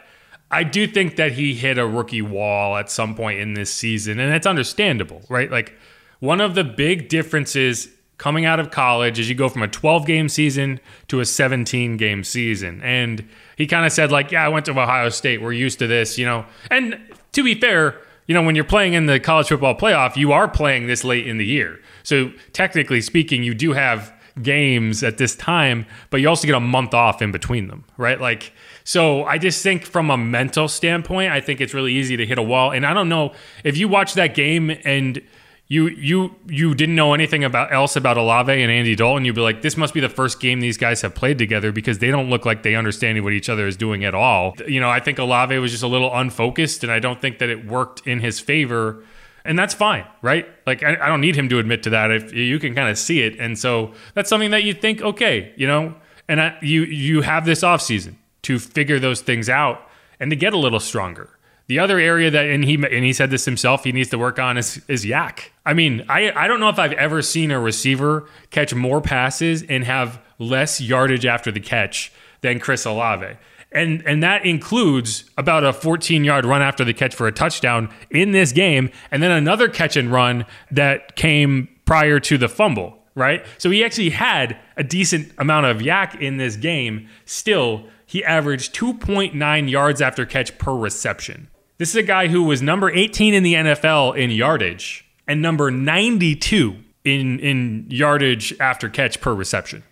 I 0.52 0.64
do 0.64 0.86
think 0.86 1.16
that 1.16 1.32
he 1.32 1.54
hit 1.54 1.78
a 1.78 1.88
rookie 1.88 2.22
wall 2.22 2.78
at 2.78 2.92
some 2.92 3.16
point 3.16 3.40
in 3.40 3.54
this 3.54 3.74
season, 3.74 4.20
and 4.20 4.34
it's 4.34 4.46
understandable, 4.46 5.22
right? 5.30 5.50
Like 5.50 5.74
one 6.20 6.42
of 6.42 6.56
the 6.56 6.64
big 6.64 7.10
differences 7.10 7.90
coming 8.22 8.46
out 8.46 8.60
of 8.60 8.70
college 8.70 9.18
is 9.18 9.28
you 9.28 9.34
go 9.34 9.50
from 9.50 9.64
a 9.64 9.68
12 9.68 10.06
game 10.06 10.30
season 10.30 10.80
to 11.08 11.20
a 11.22 11.26
17 11.26 11.98
game 11.98 12.24
season. 12.24 12.80
And 12.84 13.28
he 13.58 13.66
kind 13.66 13.84
of 13.84 13.92
said, 13.92 14.12
like, 14.12 14.32
yeah, 14.32 14.46
I 14.46 14.48
went 14.48 14.68
to 14.68 14.72
Ohio 14.72 15.10
State. 15.10 15.42
We're 15.42 15.54
used 15.54 15.80
to 15.80 15.88
this, 15.88 16.20
you 16.20 16.26
know. 16.26 16.46
And 16.70 17.00
to 17.32 17.44
be 17.44 17.56
fair, 17.60 18.00
you 18.28 18.36
know, 18.36 18.44
when 18.44 18.54
you're 18.54 18.64
playing 18.64 18.94
in 18.94 19.08
the 19.08 19.20
college 19.20 19.48
football 19.48 19.76
playoff, 19.76 20.16
you 20.16 20.32
are 20.34 20.48
playing 20.48 20.86
this 20.86 21.04
late 21.04 21.26
in 21.26 21.40
the 21.40 21.46
year. 21.46 21.80
So 22.04 22.32
technically 22.54 23.02
speaking, 23.02 23.42
you 23.42 23.56
do 23.56 23.74
have 23.74 24.14
games 24.42 25.04
at 25.04 25.18
this 25.18 25.36
time, 25.36 25.86
but 26.10 26.22
you 26.22 26.30
also 26.30 26.46
get 26.46 26.56
a 26.56 26.60
month 26.60 26.94
off 26.94 27.22
in 27.22 27.32
between 27.32 27.68
them, 27.68 27.84
right? 27.98 28.20
Like, 28.20 28.54
so 28.84 29.24
I 29.26 29.38
just 29.38 29.64
think 29.64 29.86
from 29.86 30.10
a 30.10 30.18
mental 30.18 30.68
standpoint, 30.68 31.32
I 31.32 31.42
think 31.42 31.62
it's 31.62 31.74
really 31.74 31.94
easy 31.94 32.18
to 32.18 32.26
hit 32.26 32.38
a 32.38 32.44
wall. 32.44 32.72
And 32.72 32.86
I 32.86 32.94
don't 32.94 33.10
know 33.10 33.34
if 33.64 33.78
you 33.78 33.88
watch 33.88 34.14
that 34.16 34.34
game 34.36 34.72
and 34.84 35.22
you 35.68 35.88
you 35.88 36.36
you 36.50 36.76
didn't 36.76 36.96
know 36.96 37.14
anything 37.14 37.46
about 37.46 37.72
else 37.72 37.96
about 37.96 38.18
Olave 38.18 38.52
and 38.52 38.70
Andy 38.70 38.94
Dalton, 38.94 39.24
you'd 39.24 39.36
be 39.36 39.42
like, 39.42 39.62
this 39.62 39.78
must 39.78 39.94
be 39.94 40.02
the 40.02 40.10
first 40.10 40.42
game 40.42 40.60
these 40.60 40.78
guys 40.78 41.02
have 41.02 41.16
played 41.16 41.38
together 41.38 41.72
because 41.72 42.00
they 42.00 42.12
don't 42.12 42.30
look 42.30 42.46
like 42.46 42.64
they 42.64 42.76
understand 42.76 43.24
what 43.24 43.32
each 43.32 43.48
other 43.48 43.66
is 43.68 43.78
doing 43.78 44.04
at 44.04 44.14
all. 44.14 44.54
You 44.68 44.82
know, 44.82 44.90
I 44.90 45.00
think 45.00 45.18
Olave 45.18 45.58
was 45.60 45.72
just 45.72 45.84
a 45.84 45.88
little 45.88 46.14
unfocused, 46.14 46.84
and 46.84 46.92
I 46.92 47.00
don't 47.00 47.22
think 47.22 47.40
that 47.40 47.48
it 47.48 47.66
worked 47.66 48.06
in 48.06 48.20
his 48.20 48.38
favor 48.42 49.06
and 49.46 49.58
that's 49.58 49.74
fine, 49.74 50.06
right? 50.22 50.48
Like 50.66 50.84
I, 50.84 50.98
I, 51.02 51.08
don't 51.08 51.22
need 51.22 51.36
him 51.36 51.50
to 51.50 51.60
admit 51.60 51.84
to 51.84 51.90
that. 51.92 52.12
If 52.12 52.34
you 52.34 52.60
can 52.60 52.76
kind 52.76 52.90
of 52.90 52.98
see 52.98 53.22
it, 53.22 53.40
and 53.40 53.58
so 53.58 53.94
that's 54.14 54.30
something 54.30 54.52
that 54.52 54.64
you 54.64 54.74
think, 54.74 55.02
okay, 55.02 55.54
you 55.56 55.68
know, 55.68 55.96
and 56.28 56.42
I, 56.42 56.58
you 56.62 56.84
you 56.84 57.22
have 57.22 57.46
this 57.46 57.64
off 57.64 57.82
season 57.82 58.18
to 58.44 58.60
figure 58.60 59.00
those 59.00 59.22
things 59.22 59.50
out 59.50 59.88
and 60.20 60.30
to 60.30 60.36
get 60.36 60.54
a 60.54 60.58
little 60.58 60.80
stronger. 60.80 61.30
The 61.68 61.80
other 61.80 62.00
area 62.00 62.30
that 62.30 62.48
and 62.48 62.66
he 62.66 62.76
and 62.76 63.06
he 63.06 63.14
said 63.14 63.32
this 63.32 63.46
himself 63.46 63.84
he 63.84 63.92
needs 63.92 64.10
to 64.10 64.18
work 64.18 64.40
on 64.40 64.58
is 64.58 64.82
is 64.88 65.06
YAC. 65.06 65.50
I 65.66 65.74
mean, 65.74 66.06
I 66.10 66.32
I 66.32 66.48
don't 66.48 66.60
know 66.60 66.70
if 66.70 66.80
I've 66.80 66.94
ever 66.94 67.22
seen 67.22 67.52
a 67.52 67.60
receiver 67.60 68.28
catch 68.50 68.74
more 68.74 69.02
passes 69.02 69.64
and 69.64 69.84
have 69.86 70.22
less 70.38 70.82
yardage 70.82 71.26
after 71.26 71.52
the 71.52 71.60
catch 71.60 72.12
than 72.42 72.60
Chris 72.60 72.86
Olave. 72.86 73.38
And 73.72 74.04
and 74.06 74.22
that 74.22 74.46
includes 74.46 75.30
about 75.38 75.64
a 75.64 75.72
14 75.72 76.24
yard 76.24 76.46
run 76.46 76.62
after 76.62 76.84
the 76.84 76.94
catch 76.94 77.16
for 77.16 77.28
a 77.28 77.32
touchdown 77.32 77.94
in 78.10 78.32
this 78.32 78.52
game, 78.52 78.90
and 79.12 79.24
then 79.24 79.32
another 79.32 79.70
catch 79.70 79.96
and 79.96 80.12
run 80.12 80.46
that 80.72 81.16
came 81.16 81.70
prior 81.86 82.20
to 82.20 82.38
the 82.38 82.50
fumble, 82.50 82.98
right? 83.16 83.46
So 83.58 83.70
he 83.70 83.84
actually 83.84 84.10
had 84.10 84.58
a 84.78 84.84
decent 84.84 85.32
amount 85.38 85.68
of 85.68 85.78
YAC 85.78 86.20
in 86.20 86.38
this 86.38 86.56
game. 86.56 87.08
Still, 87.26 87.86
he 88.06 88.24
averaged 88.26 88.76
2.9 88.76 89.70
yards 89.70 90.02
after 90.02 90.26
catch 90.26 90.58
per 90.58 90.76
reception. 90.76 91.50
This 91.78 91.90
is 91.90 91.96
a 91.96 92.04
guy 92.04 92.28
who 92.28 92.44
was 92.44 92.62
number 92.62 92.92
18 92.92 93.34
in 93.34 93.44
the 93.44 93.54
NFL 93.54 94.18
in 94.18 94.32
yardage 94.32 95.06
and 95.28 95.42
number 95.42 95.72
92 95.72 96.76
in 97.04 97.40
in 97.40 97.86
yardage 97.90 98.54
after 98.60 98.90
catch 98.90 99.22
per 99.22 99.34
reception. 99.34 99.84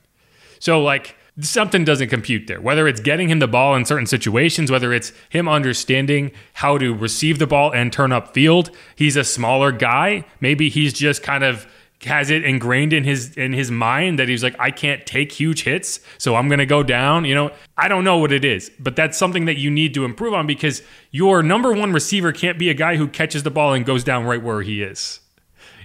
So 0.59 0.83
like 0.83 1.15
something 1.41 1.85
doesn't 1.85 2.09
compute 2.09 2.47
there. 2.47 2.61
Whether 2.61 2.87
it's 2.87 2.99
getting 2.99 3.29
him 3.29 3.39
the 3.39 3.47
ball 3.47 3.75
in 3.75 3.85
certain 3.85 4.05
situations, 4.05 4.71
whether 4.71 4.93
it's 4.93 5.11
him 5.29 5.47
understanding 5.47 6.31
how 6.53 6.77
to 6.77 6.93
receive 6.93 7.39
the 7.39 7.47
ball 7.47 7.71
and 7.71 7.91
turn 7.91 8.11
up 8.11 8.33
field. 8.33 8.71
He's 8.95 9.15
a 9.15 9.23
smaller 9.23 9.71
guy. 9.71 10.25
Maybe 10.41 10.69
he's 10.69 10.93
just 10.93 11.23
kind 11.23 11.43
of 11.43 11.67
has 12.05 12.29
it 12.29 12.45
ingrained 12.45 12.93
in 12.93 13.03
his 13.03 13.35
in 13.35 13.51
his 13.51 13.69
mind 13.69 14.19
that 14.19 14.29
he's 14.29 14.41
like 14.41 14.55
I 14.57 14.71
can't 14.71 15.05
take 15.05 15.31
huge 15.31 15.63
hits, 15.63 15.99
so 16.17 16.35
I'm 16.35 16.47
going 16.47 16.59
to 16.59 16.65
go 16.65 16.81
down, 16.81 17.25
you 17.25 17.35
know. 17.35 17.51
I 17.77 17.87
don't 17.87 18.03
know 18.03 18.17
what 18.17 18.31
it 18.31 18.45
is, 18.45 18.71
but 18.79 18.95
that's 18.95 19.17
something 19.17 19.45
that 19.45 19.57
you 19.57 19.69
need 19.69 19.93
to 19.95 20.05
improve 20.05 20.33
on 20.33 20.47
because 20.47 20.81
your 21.11 21.43
number 21.43 21.73
1 21.73 21.91
receiver 21.91 22.31
can't 22.31 22.57
be 22.57 22.69
a 22.69 22.73
guy 22.73 22.95
who 22.95 23.07
catches 23.07 23.43
the 23.43 23.51
ball 23.51 23.73
and 23.73 23.85
goes 23.85 24.03
down 24.03 24.25
right 24.25 24.41
where 24.41 24.61
he 24.61 24.81
is. 24.81 25.19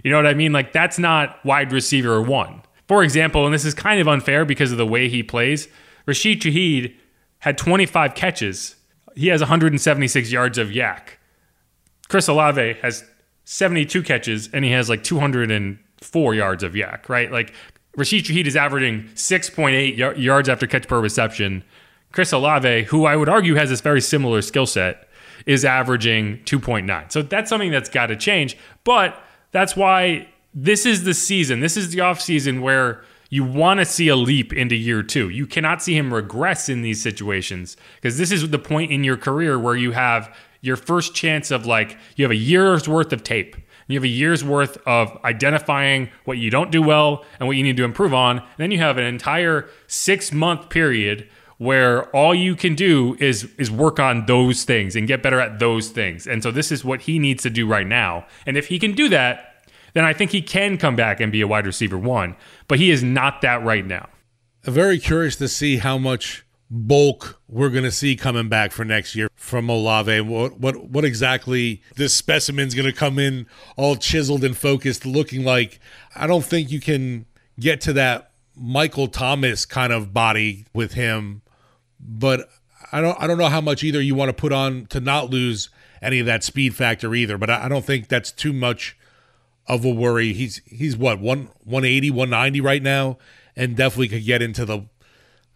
You 0.05 0.11
know 0.11 0.17
what 0.17 0.27
I 0.27 0.35
mean? 0.35 0.53
Like 0.53 0.73
that's 0.73 0.99
not 0.99 1.45
wide 1.45 1.73
receiver 1.73 2.23
1. 2.23 2.63
For 2.87 3.03
example, 3.03 3.45
and 3.45 3.55
this 3.55 3.65
is 3.65 3.75
kind 3.75 4.01
of 4.01 4.09
unfair 4.09 4.45
because 4.45 4.73
of 4.73 4.79
the 4.79 4.87
way 4.87 5.09
he 5.09 5.23
plays, 5.23 5.69
Rashid 6.07 6.41
Shaheed 6.41 6.95
had 7.39 7.57
25 7.59 8.15
catches. 8.15 8.77
He 9.15 9.29
has 9.29 9.41
176 9.41 10.31
yards 10.31 10.59
of 10.59 10.69
YAC. 10.69 11.01
Chris 12.09 12.29
Olave 12.29 12.75
has 12.83 13.05
72 13.45 14.03
catches 14.03 14.49
and 14.53 14.65
he 14.65 14.73
has 14.73 14.89
like 14.89 15.03
204 15.03 16.35
yards 16.35 16.63
of 16.63 16.73
YAC, 16.73 17.09
right? 17.09 17.31
Like 17.33 17.55
Rashid 17.97 18.25
Shaheed 18.25 18.47
is 18.47 18.57
averaging 18.57 19.05
6.8 19.15 20.19
yards 20.19 20.49
after 20.49 20.67
catch 20.67 20.89
per 20.89 21.01
reception. 21.01 21.65
Chris 22.13 22.33
Olave, 22.33 22.85
who 22.85 23.07
I 23.07 23.17
would 23.17 23.29
argue 23.29 23.55
has 23.55 23.71
this 23.71 23.81
very 23.81 24.01
similar 24.01 24.43
skill 24.43 24.67
set, 24.67 25.09
is 25.47 25.65
averaging 25.65 26.39
2.9. 26.45 27.11
So 27.13 27.23
that's 27.23 27.49
something 27.49 27.71
that's 27.71 27.89
got 27.89 28.07
to 28.07 28.17
change. 28.17 28.57
But 28.85 29.21
that's 29.53 29.77
why 29.77 30.29
this 30.55 30.87
is 30.87 31.05
the 31.05 31.15
season. 31.15 31.61
This 31.61 31.77
is 31.77 31.91
the 31.91 31.99
offseason 31.99 32.63
where 32.63 33.03
you 33.31 33.45
want 33.45 33.81
to 33.81 33.85
see 33.85 34.09
a 34.09 34.17
leap 34.17 34.53
into 34.53 34.77
year 34.77 35.03
two. 35.03 35.29
You 35.29 35.47
cannot 35.47 35.83
see 35.83 35.97
him 35.97 36.15
regress 36.15 36.69
in 36.69 36.83
these 36.83 37.03
situations 37.03 37.77
because 37.97 38.19
this 38.19 38.31
is 38.31 38.49
the 38.49 38.59
point 38.59 38.93
in 38.93 39.03
your 39.03 39.17
career 39.17 39.59
where 39.59 39.77
you 39.77 39.93
have 39.93 40.35
your 40.61 40.77
first 40.77 41.15
chance 41.15 41.51
of 41.51 41.67
like, 41.67 41.99
you 42.17 42.25
have 42.25 42.31
a 42.31 42.37
year's 42.37 42.89
worth 42.89 43.13
of 43.13 43.25
tape 43.25 43.57
you 43.87 43.97
have 43.99 44.05
a 44.05 44.09
year's 44.09 44.43
worth 44.43 44.79
of 44.87 45.19
identifying 45.25 46.11
what 46.25 46.39
you 46.39 46.51
don't 46.51 46.71
do 46.71 46.83
well 46.83 47.25
and 47.39 47.47
what 47.47 47.57
you 47.57 47.63
need 47.63 47.77
to 47.77 47.85
improve 47.85 48.15
on. 48.15 48.39
And 48.39 48.47
then 48.57 48.71
you 48.71 48.79
have 48.79 48.97
an 48.97 49.05
entire 49.05 49.69
six 49.87 50.33
month 50.33 50.71
period 50.71 51.29
where 51.59 52.05
all 52.17 52.35
you 52.35 52.57
can 52.57 52.75
do 52.75 53.17
is 53.21 53.45
is 53.59 53.71
work 53.71 54.01
on 54.01 54.27
those 54.27 54.65
things 54.65 54.97
and 54.97 55.07
get 55.07 55.23
better 55.23 55.39
at 55.39 55.59
those 55.59 55.91
things. 55.91 56.27
And 56.27 56.43
so 56.43 56.51
this 56.51 56.73
is 56.73 56.85
what 56.85 57.03
he 57.03 57.19
needs 57.19 57.43
to 57.45 57.51
do 57.51 57.67
right 57.67 57.87
now. 57.87 58.27
And 58.47 58.57
if 58.57 58.69
he 58.69 58.79
can 58.79 58.93
do 58.93 59.09
that, 59.11 59.54
then 59.95 60.05
I 60.05 60.13
think 60.13 60.33
he 60.33 60.43
can 60.43 60.77
come 60.77 60.97
back 60.97 61.21
and 61.21 61.33
be 61.33 61.41
a 61.41 61.49
wide 61.49 61.67
receiver 61.67 61.99
one. 61.99 62.37
But 62.69 62.79
he 62.79 62.91
is 62.91 63.03
not 63.03 63.41
that 63.41 63.65
right 63.65 63.87
now. 63.87 64.09
Very 64.65 64.99
curious 64.99 65.37
to 65.37 65.49
see 65.49 65.79
how 65.79 65.99
much 65.99 66.45
bulk 66.71 67.41
we're 67.49 67.71
going 67.71 67.85
to 67.85 67.91
see 67.91 68.17
coming 68.17 68.49
back 68.49 68.73
for 68.73 68.85
next 68.85 69.15
year 69.15 69.29
from 69.37 69.69
Olave. 69.69 70.21
What 70.23 70.59
what 70.59 70.89
what 70.89 71.05
exactly 71.05 71.83
this 71.97 72.15
specimen's 72.15 72.75
going 72.75 72.87
to 72.87 72.93
come 72.93 73.19
in 73.19 73.47
all 73.77 73.97
chiseled 73.97 74.45
and 74.45 74.57
focused, 74.57 75.07
looking 75.07 75.45
like? 75.45 75.81
I 76.17 76.27
don't 76.27 76.45
think 76.45 76.71
you 76.71 76.81
can 76.81 77.27
get 77.59 77.81
to 77.83 77.93
that 77.95 78.33
Michael 78.57 79.09
Thomas 79.09 79.67
kind 79.67 79.93
of 79.93 80.13
body 80.13 80.67
with 80.73 80.95
him, 80.95 81.43
but 82.01 82.49
I 82.91 83.01
don't 83.01 83.21
I 83.21 83.27
don't 83.27 83.39
know 83.39 83.49
how 83.49 83.61
much 83.61 83.85
either 83.85 84.01
you 84.01 84.15
want 84.15 84.31
to 84.31 84.35
put 84.35 84.53
on 84.53 84.87
to 84.87 85.01
not 85.01 85.31
lose 85.31 85.69
any 86.03 86.19
of 86.19 86.27
that 86.27 86.43
speed 86.43 86.75
factor 86.75 87.15
either. 87.15 87.39
But 87.39 87.51
I, 87.51 87.67
I 87.67 87.69
don't 87.69 87.85
think 87.85 88.09
that's 88.09 88.33
too 88.33 88.53
much 88.53 88.97
of 89.67 89.85
a 89.85 89.91
worry. 89.91 90.33
He's 90.33 90.61
he's 90.67 90.97
what 90.97 91.21
one 91.21 91.49
180, 91.65 92.11
190 92.11 92.61
right 92.61 92.83
now, 92.83 93.19
and 93.57 93.77
definitely 93.77 94.09
could 94.09 94.25
get 94.25 94.43
into 94.43 94.65
the 94.65 94.87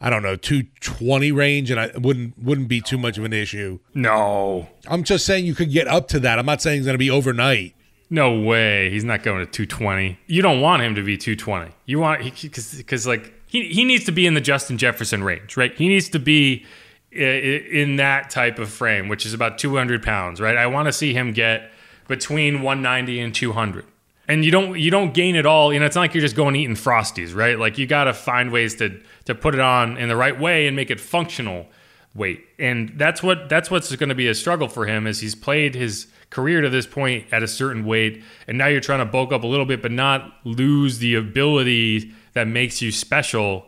I 0.00 0.10
don't 0.10 0.22
know, 0.22 0.36
220 0.36 1.32
range, 1.32 1.70
and 1.70 1.80
I 1.80 1.90
wouldn't 1.96 2.38
wouldn't 2.38 2.68
be 2.68 2.80
too 2.80 2.98
much 2.98 3.18
of 3.18 3.24
an 3.24 3.32
issue. 3.32 3.80
No. 3.94 4.68
I'm 4.86 5.02
just 5.02 5.26
saying 5.26 5.44
you 5.44 5.54
could 5.54 5.72
get 5.72 5.88
up 5.88 6.08
to 6.08 6.20
that. 6.20 6.38
I'm 6.38 6.46
not 6.46 6.62
saying 6.62 6.78
it's 6.78 6.86
going 6.86 6.94
to 6.94 6.98
be 6.98 7.10
overnight. 7.10 7.74
No 8.10 8.40
way. 8.40 8.90
He's 8.90 9.04
not 9.04 9.22
going 9.22 9.44
to 9.44 9.50
220. 9.50 10.18
You 10.26 10.40
don't 10.40 10.60
want 10.60 10.82
him 10.82 10.94
to 10.94 11.02
be 11.02 11.16
220. 11.16 11.72
You 11.86 11.98
want 11.98 12.22
because 12.22 12.74
because 12.74 13.06
like 13.06 13.32
he 13.46 13.68
he 13.68 13.84
needs 13.84 14.04
to 14.04 14.12
be 14.12 14.26
in 14.26 14.34
the 14.34 14.40
Justin 14.40 14.78
Jefferson 14.78 15.24
range, 15.24 15.56
right? 15.56 15.74
He 15.74 15.88
needs 15.88 16.08
to 16.10 16.18
be 16.20 16.64
in 17.10 17.96
that 17.96 18.30
type 18.30 18.58
of 18.58 18.70
frame, 18.70 19.08
which 19.08 19.26
is 19.26 19.34
about 19.34 19.58
200 19.58 20.02
pounds, 20.02 20.40
right? 20.40 20.56
I 20.56 20.66
want 20.66 20.86
to 20.86 20.92
see 20.92 21.12
him 21.12 21.32
get 21.32 21.70
between 22.06 22.62
190 22.62 23.20
and 23.20 23.34
200 23.34 23.84
and 24.28 24.44
you 24.44 24.50
don't 24.50 24.78
you 24.78 24.90
don't 24.90 25.14
gain 25.14 25.34
it 25.34 25.46
all. 25.46 25.72
You 25.72 25.80
know, 25.80 25.86
it's 25.86 25.96
not 25.96 26.02
like 26.02 26.14
you're 26.14 26.22
just 26.22 26.36
going 26.36 26.54
eating 26.54 26.76
frosties, 26.76 27.34
right? 27.34 27.58
Like 27.58 27.78
you 27.78 27.86
got 27.86 28.04
to 28.04 28.14
find 28.14 28.52
ways 28.52 28.74
to 28.76 29.00
to 29.24 29.34
put 29.34 29.54
it 29.54 29.60
on 29.60 29.96
in 29.96 30.08
the 30.08 30.16
right 30.16 30.38
way 30.38 30.66
and 30.66 30.76
make 30.76 30.90
it 30.90 31.00
functional 31.00 31.66
weight. 32.14 32.44
And 32.58 32.92
that's 32.96 33.22
what 33.22 33.48
that's 33.48 33.70
what's 33.70 33.94
going 33.96 34.10
to 34.10 34.14
be 34.14 34.28
a 34.28 34.34
struggle 34.34 34.68
for 34.68 34.86
him 34.86 35.06
is 35.06 35.20
he's 35.20 35.34
played 35.34 35.74
his 35.74 36.06
career 36.30 36.60
to 36.60 36.68
this 36.68 36.86
point 36.86 37.26
at 37.32 37.42
a 37.42 37.48
certain 37.48 37.86
weight, 37.86 38.22
and 38.46 38.58
now 38.58 38.66
you're 38.66 38.82
trying 38.82 38.98
to 38.98 39.06
bulk 39.06 39.32
up 39.32 39.44
a 39.44 39.46
little 39.46 39.64
bit, 39.64 39.80
but 39.80 39.90
not 39.90 40.34
lose 40.44 40.98
the 40.98 41.14
ability 41.14 42.12
that 42.34 42.46
makes 42.46 42.82
you 42.82 42.92
special. 42.92 43.64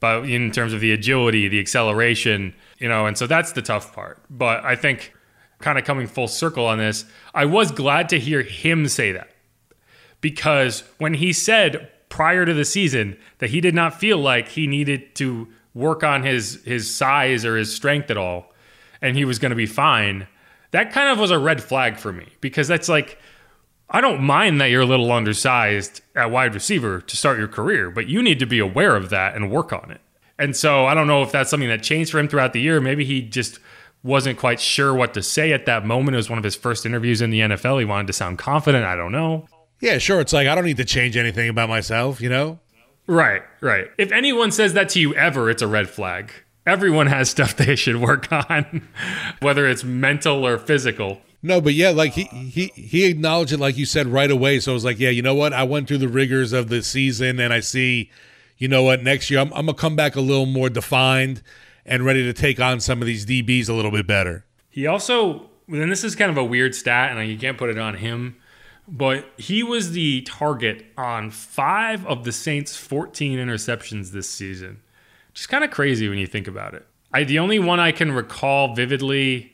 But 0.00 0.24
in 0.24 0.50
terms 0.50 0.72
of 0.72 0.80
the 0.80 0.92
agility, 0.92 1.46
the 1.46 1.60
acceleration, 1.60 2.54
you 2.78 2.88
know, 2.88 3.06
and 3.06 3.16
so 3.16 3.26
that's 3.26 3.52
the 3.52 3.62
tough 3.62 3.94
part. 3.94 4.18
But 4.30 4.64
I 4.64 4.74
think 4.74 5.12
kind 5.60 5.78
of 5.78 5.84
coming 5.84 6.06
full 6.06 6.26
circle 6.26 6.64
on 6.64 6.78
this, 6.78 7.04
I 7.34 7.44
was 7.44 7.70
glad 7.70 8.08
to 8.08 8.18
hear 8.18 8.42
him 8.42 8.88
say 8.88 9.12
that 9.12 9.30
because 10.20 10.84
when 10.98 11.14
he 11.14 11.32
said 11.32 11.90
prior 12.08 12.44
to 12.44 12.54
the 12.54 12.64
season 12.64 13.16
that 13.38 13.50
he 13.50 13.60
did 13.60 13.74
not 13.74 13.98
feel 13.98 14.18
like 14.18 14.48
he 14.48 14.66
needed 14.66 15.14
to 15.14 15.48
work 15.74 16.02
on 16.02 16.22
his 16.22 16.62
his 16.64 16.92
size 16.92 17.44
or 17.44 17.56
his 17.56 17.74
strength 17.74 18.10
at 18.10 18.16
all 18.16 18.52
and 19.00 19.16
he 19.16 19.24
was 19.24 19.38
going 19.38 19.50
to 19.50 19.56
be 19.56 19.66
fine 19.66 20.26
that 20.72 20.92
kind 20.92 21.08
of 21.08 21.18
was 21.18 21.30
a 21.30 21.38
red 21.38 21.62
flag 21.62 21.96
for 21.96 22.12
me 22.12 22.26
because 22.40 22.66
that's 22.68 22.88
like 22.88 23.18
I 23.92 24.00
don't 24.00 24.22
mind 24.22 24.60
that 24.60 24.66
you're 24.66 24.82
a 24.82 24.86
little 24.86 25.10
undersized 25.10 26.00
at 26.14 26.30
wide 26.30 26.54
receiver 26.54 27.00
to 27.00 27.16
start 27.16 27.38
your 27.38 27.48
career, 27.48 27.90
but 27.90 28.06
you 28.06 28.22
need 28.22 28.38
to 28.38 28.46
be 28.46 28.60
aware 28.60 28.94
of 28.94 29.10
that 29.10 29.34
and 29.34 29.50
work 29.50 29.72
on 29.72 29.90
it. 29.90 30.00
And 30.38 30.56
so 30.56 30.86
I 30.86 30.94
don't 30.94 31.08
know 31.08 31.22
if 31.22 31.32
that's 31.32 31.50
something 31.50 31.68
that 31.68 31.82
changed 31.82 32.12
for 32.12 32.20
him 32.20 32.28
throughout 32.28 32.52
the 32.52 32.60
year. 32.60 32.80
Maybe 32.80 33.04
he 33.04 33.20
just 33.20 33.58
wasn't 34.04 34.38
quite 34.38 34.60
sure 34.60 34.94
what 34.94 35.12
to 35.14 35.22
say 35.22 35.52
at 35.52 35.66
that 35.66 35.84
moment. 35.84 36.14
It 36.14 36.18
was 36.18 36.30
one 36.30 36.38
of 36.38 36.44
his 36.44 36.54
first 36.54 36.86
interviews 36.86 37.20
in 37.20 37.30
the 37.30 37.40
NFL. 37.40 37.80
He 37.80 37.84
wanted 37.84 38.06
to 38.06 38.12
sound 38.12 38.38
confident. 38.38 38.84
I 38.84 38.94
don't 38.94 39.12
know. 39.12 39.46
Yeah, 39.80 39.98
sure. 39.98 40.20
It's 40.20 40.32
like 40.32 40.46
I 40.46 40.54
don't 40.54 40.64
need 40.64 40.76
to 40.76 40.84
change 40.84 41.16
anything 41.16 41.48
about 41.48 41.68
myself, 41.68 42.20
you 42.20 42.28
know? 42.28 42.60
Right, 43.06 43.42
right. 43.60 43.88
If 43.98 44.12
anyone 44.12 44.52
says 44.52 44.74
that 44.74 44.90
to 44.90 45.00
you 45.00 45.14
ever, 45.14 45.50
it's 45.50 45.62
a 45.62 45.66
red 45.66 45.88
flag. 45.88 46.32
Everyone 46.66 47.08
has 47.08 47.30
stuff 47.30 47.56
they 47.56 47.74
should 47.74 47.96
work 47.96 48.30
on, 48.30 48.88
whether 49.40 49.66
it's 49.66 49.82
mental 49.82 50.46
or 50.46 50.58
physical. 50.58 51.20
No, 51.42 51.60
but 51.60 51.72
yeah, 51.72 51.90
like 51.90 52.12
he 52.12 52.24
he 52.24 52.66
he 52.74 53.06
acknowledged 53.06 53.52
it, 53.52 53.58
like 53.58 53.78
you 53.78 53.86
said, 53.86 54.06
right 54.06 54.30
away. 54.30 54.60
So 54.60 54.72
I 54.72 54.74
was 54.74 54.84
like, 54.84 54.98
yeah, 54.98 55.08
you 55.08 55.22
know 55.22 55.34
what? 55.34 55.54
I 55.54 55.62
went 55.62 55.88
through 55.88 55.98
the 55.98 56.08
rigors 56.08 56.52
of 56.52 56.68
the 56.68 56.82
season, 56.82 57.40
and 57.40 57.50
I 57.50 57.60
see, 57.60 58.10
you 58.58 58.68
know 58.68 58.82
what? 58.82 59.02
Next 59.02 59.30
year, 59.30 59.40
I'm, 59.40 59.50
I'm 59.54 59.64
gonna 59.64 59.74
come 59.74 59.96
back 59.96 60.16
a 60.16 60.20
little 60.20 60.44
more 60.44 60.68
defined 60.68 61.42
and 61.86 62.04
ready 62.04 62.22
to 62.24 62.34
take 62.34 62.60
on 62.60 62.78
some 62.78 63.00
of 63.00 63.06
these 63.06 63.24
DBs 63.24 63.70
a 63.70 63.72
little 63.72 63.90
bit 63.90 64.06
better. 64.06 64.44
He 64.68 64.86
also, 64.86 65.48
and 65.66 65.90
this 65.90 66.04
is 66.04 66.14
kind 66.14 66.30
of 66.30 66.36
a 66.36 66.44
weird 66.44 66.74
stat, 66.74 67.16
and 67.16 67.28
you 67.28 67.38
can't 67.38 67.56
put 67.56 67.70
it 67.70 67.78
on 67.78 67.94
him 67.94 68.36
but 68.90 69.30
he 69.36 69.62
was 69.62 69.92
the 69.92 70.22
target 70.22 70.84
on 70.98 71.30
five 71.30 72.04
of 72.06 72.24
the 72.24 72.32
Saints' 72.32 72.76
14 72.76 73.38
interceptions 73.38 74.10
this 74.10 74.28
season. 74.28 74.82
Just 75.32 75.48
kind 75.48 75.62
of 75.62 75.70
crazy 75.70 76.08
when 76.08 76.18
you 76.18 76.26
think 76.26 76.48
about 76.48 76.74
it. 76.74 76.84
I, 77.12 77.22
the 77.22 77.38
only 77.38 77.60
one 77.60 77.78
I 77.78 77.92
can 77.92 78.10
recall 78.10 78.74
vividly 78.74 79.52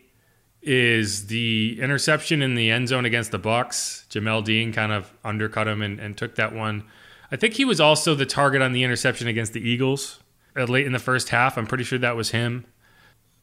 is 0.63 1.27
the 1.27 1.79
interception 1.81 2.41
in 2.41 2.55
the 2.55 2.71
end 2.71 2.89
zone 2.89 3.05
against 3.05 3.31
the 3.31 3.39
Bucs. 3.39 4.07
Jamel 4.09 4.43
Dean 4.43 4.73
kind 4.73 4.91
of 4.91 5.13
undercut 5.23 5.69
him 5.69 5.83
and, 5.83 6.01
and 6.01 6.17
took 6.17 6.35
that 6.37 6.55
one. 6.55 6.85
I 7.31 7.37
think 7.37 7.55
he 7.55 7.65
was 7.65 7.81
also 7.81 8.15
the 8.15 8.27
target 8.27 8.63
on 8.63 8.73
the 8.73 8.85
interception 8.85 9.29
against 9.29 9.53
the 9.53 9.61
Eagles 9.61 10.21
uh, 10.57 10.65
late 10.65 10.87
in 10.87 10.93
the 10.93 10.99
first 10.99 11.29
half. 11.29 11.59
I'm 11.59 11.67
pretty 11.67 11.85
sure 11.85 11.99
that 11.99 12.17
was 12.17 12.31
him. 12.31 12.65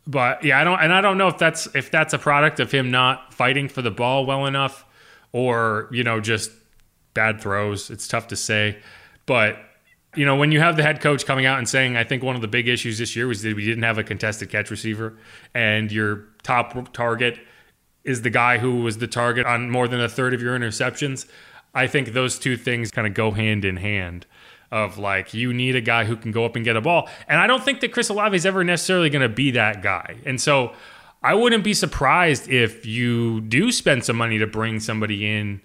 but 0.08 0.44
yeah, 0.44 0.60
I 0.60 0.64
don't, 0.64 0.80
and 0.80 0.92
I 0.92 1.02
don't 1.02 1.18
know 1.18 1.28
if 1.28 1.38
that's 1.38 1.68
if 1.76 1.92
that's 1.92 2.14
a 2.14 2.20
product 2.20 2.60
of 2.60 2.72
him 2.72 2.90
not 2.92 3.34
fighting 3.34 3.70
for 3.70 3.82
the 3.82 3.92
ball 3.92 4.26
well 4.26 4.46
enough, 4.46 4.86
or 5.34 5.90
you 5.92 6.04
know 6.04 6.22
just 6.22 6.52
bad 7.14 7.42
throws. 7.42 7.90
It's 7.90 8.08
tough 8.08 8.28
to 8.28 8.36
say, 8.36 8.78
but 9.26 9.58
you 10.16 10.26
know 10.26 10.36
when 10.36 10.52
you 10.52 10.60
have 10.60 10.78
the 10.78 10.84
head 10.84 11.02
coach 11.02 11.26
coming 11.26 11.46
out 11.46 11.58
and 11.58 11.68
saying, 11.68 11.98
I 11.98 12.06
think 12.06 12.24
one 12.24 12.36
of 12.36 12.42
the 12.42 12.48
big 12.48 12.68
issues 12.68 13.00
this 13.00 13.16
year 13.16 13.28
was 13.28 13.42
that 13.42 13.56
we 13.56 13.66
didn't 13.66 13.84
have 13.84 13.98
a 13.98 14.04
contested 14.04 14.50
catch 14.50 14.72
receiver, 14.72 15.18
and 15.54 15.92
your 15.92 16.28
top 16.44 16.94
target 16.94 17.40
is 18.04 18.22
the 18.22 18.30
guy 18.30 18.58
who 18.58 18.82
was 18.82 18.98
the 18.98 19.08
target 19.08 19.46
on 19.46 19.70
more 19.70 19.88
than 19.88 20.00
a 20.00 20.10
third 20.10 20.34
of 20.34 20.42
your 20.42 20.58
interceptions. 20.58 21.26
I 21.74 21.88
think 21.88 22.10
those 22.10 22.38
two 22.38 22.58
things 22.58 22.92
kind 22.92 23.08
of 23.08 23.14
go 23.14 23.32
hand 23.32 23.66
in 23.66 23.78
hand 23.78 24.26
of 24.72 24.98
like 24.98 25.34
you 25.34 25.54
need 25.54 25.76
a 25.76 25.82
guy 25.82 26.04
who 26.04 26.16
can 26.16 26.32
go 26.32 26.46
up 26.46 26.56
and 26.56 26.66
get 26.66 26.76
a 26.76 26.82
ball. 26.82 27.08
And 27.28 27.40
I 27.40 27.48
don't 27.48 27.64
think 27.64 27.80
that 27.82 27.92
Chris 27.92 28.10
Olave 28.10 28.36
is 28.36 28.46
ever 28.46 28.64
necessarily 28.64 29.10
going 29.10 29.22
to 29.22 29.30
be 29.30 29.52
that 29.52 29.82
guy. 29.82 30.18
And 30.26 30.42
so 30.42 30.74
I 31.24 31.34
wouldn't 31.36 31.64
be 31.64 31.74
surprised 31.74 32.50
if 32.50 32.86
you 32.86 33.42
do 33.42 33.72
spend 33.72 34.04
some 34.04 34.18
money 34.18 34.40
to 34.40 34.48
bring 34.48 34.80
somebody 34.80 35.26
in 35.26 35.62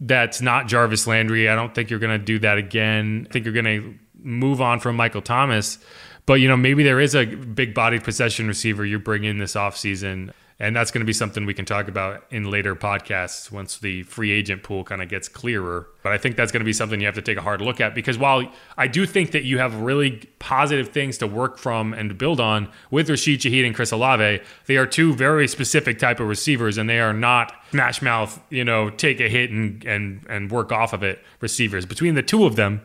that's 0.00 0.40
not 0.40 0.66
Jarvis 0.68 1.06
Landry. 1.06 1.48
I 1.48 1.54
don't 1.54 1.74
think 1.74 1.90
you're 1.90 1.98
going 1.98 2.18
to 2.18 2.24
do 2.24 2.38
that 2.40 2.58
again. 2.58 3.26
I 3.28 3.32
think 3.32 3.44
you're 3.44 3.54
going 3.54 3.64
to 3.64 3.94
move 4.20 4.60
on 4.60 4.80
from 4.80 4.96
Michael 4.96 5.22
Thomas. 5.22 5.78
But 6.26 6.34
you 6.34 6.48
know, 6.48 6.56
maybe 6.56 6.82
there 6.82 7.00
is 7.00 7.14
a 7.14 7.24
big 7.24 7.74
bodied 7.74 8.04
possession 8.04 8.48
receiver 8.48 8.84
you 8.84 8.98
bring 8.98 9.24
in 9.24 9.38
this 9.38 9.54
offseason 9.54 10.32
and 10.60 10.74
that's 10.74 10.90
going 10.90 11.00
to 11.00 11.06
be 11.06 11.12
something 11.12 11.46
we 11.46 11.54
can 11.54 11.64
talk 11.64 11.86
about 11.86 12.24
in 12.30 12.50
later 12.50 12.74
podcasts 12.74 13.50
once 13.52 13.78
the 13.78 14.02
free 14.02 14.32
agent 14.32 14.64
pool 14.64 14.82
kind 14.82 15.00
of 15.00 15.08
gets 15.08 15.28
clearer. 15.28 15.86
But 16.02 16.12
I 16.12 16.18
think 16.18 16.34
that's 16.36 16.50
going 16.50 16.60
to 16.60 16.64
be 16.64 16.72
something 16.72 16.98
you 17.00 17.06
have 17.06 17.14
to 17.14 17.22
take 17.22 17.38
a 17.38 17.42
hard 17.42 17.60
look 17.60 17.80
at 17.80 17.94
because 17.94 18.18
while 18.18 18.44
I 18.76 18.88
do 18.88 19.06
think 19.06 19.30
that 19.32 19.44
you 19.44 19.58
have 19.58 19.76
really 19.76 20.28
positive 20.40 20.88
things 20.88 21.16
to 21.18 21.28
work 21.28 21.58
from 21.58 21.94
and 21.94 22.18
build 22.18 22.40
on 22.40 22.70
with 22.90 23.08
Rashid 23.08 23.40
Shaheed 23.40 23.64
and 23.64 23.74
Chris 23.74 23.92
Olave, 23.92 24.40
they 24.66 24.76
are 24.76 24.86
two 24.86 25.14
very 25.14 25.46
specific 25.46 26.00
type 26.00 26.18
of 26.18 26.26
receivers 26.26 26.76
and 26.76 26.90
they 26.90 26.98
are 26.98 27.14
not 27.14 27.52
smash 27.70 28.02
mouth, 28.02 28.40
you 28.50 28.64
know, 28.64 28.90
take 28.90 29.20
a 29.20 29.28
hit 29.28 29.50
and, 29.50 29.84
and, 29.84 30.26
and 30.28 30.50
work 30.50 30.72
off 30.72 30.92
of 30.92 31.04
it 31.04 31.22
receivers. 31.40 31.86
Between 31.86 32.16
the 32.16 32.22
two 32.22 32.44
of 32.44 32.56
them, 32.56 32.80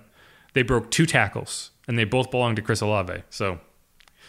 they 0.54 0.62
broke 0.62 0.92
two 0.92 1.08
tackles 1.08 1.72
and 1.88 1.98
they 1.98 2.04
both 2.04 2.30
belong 2.30 2.56
to 2.56 2.62
Chris 2.62 2.82
Olave. 2.82 3.24
So 3.32 3.60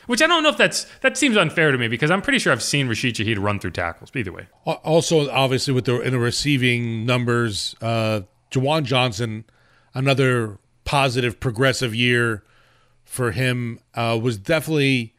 which 0.06 0.22
I 0.22 0.26
don't 0.26 0.42
know 0.42 0.48
if 0.48 0.56
that's 0.56 0.86
that 1.00 1.16
seems 1.16 1.36
unfair 1.36 1.72
to 1.72 1.78
me 1.78 1.88
because 1.88 2.10
I'm 2.10 2.22
pretty 2.22 2.38
sure 2.38 2.52
I've 2.52 2.62
seen 2.62 2.88
Rashid 2.88 3.14
Shaheed 3.14 3.42
run 3.42 3.58
through 3.58 3.72
tackles. 3.72 4.10
Either 4.14 4.32
way. 4.32 4.48
Also, 4.64 5.30
obviously, 5.30 5.74
with 5.74 5.84
the 5.84 6.00
in 6.00 6.12
the 6.12 6.18
receiving 6.18 7.06
numbers, 7.06 7.74
uh, 7.80 8.22
Juwan 8.50 8.84
Johnson, 8.84 9.44
another 9.94 10.58
positive 10.84 11.40
progressive 11.40 11.94
year 11.94 12.44
for 13.04 13.32
him, 13.32 13.78
uh, 13.94 14.18
was 14.20 14.38
definitely. 14.38 15.14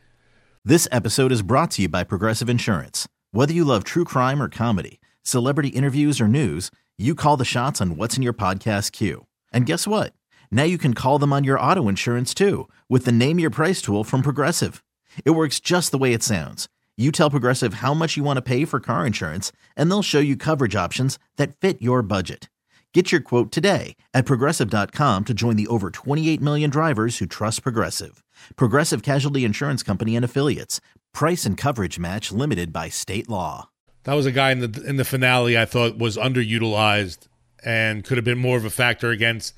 This 0.68 0.88
episode 0.92 1.32
is 1.32 1.44
brought 1.44 1.72
to 1.72 1.84
you 1.84 1.90
by 1.90 2.04
Progressive 2.04 2.50
Insurance. 2.50 3.08
Whether 3.32 3.54
you 3.54 3.64
love 3.64 3.84
true 3.84 4.04
crime 4.04 4.42
or 4.42 4.50
comedy, 4.50 5.00
celebrity 5.22 5.70
interviews 5.70 6.20
or 6.20 6.28
news, 6.28 6.72
you 6.98 7.14
call 7.14 7.38
the 7.38 7.46
shots 7.46 7.82
on 7.82 7.98
what's 7.98 8.18
in 8.18 8.24
your 8.24 8.34
podcast 8.34 8.92
queue. 8.92 9.28
And 9.54 9.66
guess 9.68 9.86
what? 9.86 10.14
Now 10.56 10.64
you 10.64 10.78
can 10.78 10.94
call 10.94 11.20
them 11.20 11.34
on 11.34 11.44
your 11.44 11.60
auto 11.60 11.90
insurance 11.90 12.34
too 12.34 12.70
with 12.88 13.04
the 13.04 13.12
Name 13.12 13.40
Your 13.40 13.50
Price 13.50 13.82
tool 13.82 14.06
from 14.06 14.22
Progressive. 14.22 14.82
It 15.26 15.32
works 15.32 15.60
just 15.60 15.92
the 15.92 15.98
way 15.98 16.14
it 16.14 16.24
sounds. 16.24 16.70
You 16.96 17.12
tell 17.12 17.30
Progressive 17.30 17.76
how 17.76 17.94
much 17.94 18.16
you 18.16 18.24
want 18.24 18.38
to 18.38 18.42
pay 18.42 18.64
for 18.64 18.80
car 18.80 19.06
insurance, 19.06 19.52
and 19.76 19.92
they'll 19.92 20.02
show 20.02 20.22
you 20.22 20.38
coverage 20.38 20.74
options 20.74 21.20
that 21.36 21.58
fit 21.58 21.82
your 21.82 22.02
budget. 22.02 22.50
Get 22.94 23.12
your 23.12 23.20
quote 23.20 23.52
today 23.52 23.98
at 24.14 24.26
progressive.com 24.26 25.26
to 25.26 25.34
join 25.34 25.58
the 25.58 25.68
over 25.68 25.92
28 25.92 26.40
million 26.40 26.70
drivers 26.70 27.18
who 27.18 27.26
trust 27.26 27.62
Progressive. 27.62 28.24
Progressive 28.56 29.04
Casualty 29.04 29.44
Insurance 29.44 29.84
Company 29.84 30.16
and 30.16 30.24
Affiliates. 30.24 30.80
Price 31.14 31.46
and 31.46 31.58
coverage 31.58 32.00
match 32.00 32.32
limited 32.32 32.72
by 32.72 32.88
state 32.88 33.28
law. 33.28 33.72
That 34.04 34.14
was 34.14 34.26
a 34.26 34.32
guy 34.32 34.52
in 34.52 34.60
the 34.60 34.84
in 34.88 34.96
the 34.96 35.04
finale 35.04 35.58
I 35.58 35.66
thought 35.66 35.98
was 35.98 36.16
underutilized 36.16 37.28
and 37.66 38.06
could 38.06 38.18
have 38.18 38.24
been 38.24 38.38
more 38.38 38.56
of 38.56 38.64
a 38.64 38.70
factor 38.70 39.10
against 39.10 39.54